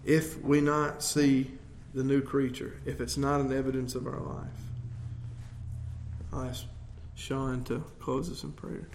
if 0.05 0.41
we 0.41 0.61
not 0.61 1.03
see 1.03 1.51
the 1.93 2.03
new 2.03 2.21
creature, 2.21 2.79
if 2.85 3.01
it's 3.01 3.17
not 3.17 3.41
an 3.41 3.51
evidence 3.51 3.95
of 3.95 4.07
our 4.07 4.19
life. 4.19 4.47
I'll 6.33 6.43
ask 6.43 6.65
Sean 7.15 7.63
to 7.65 7.83
close 7.99 8.31
us 8.31 8.43
in 8.43 8.53
prayer. 8.53 8.87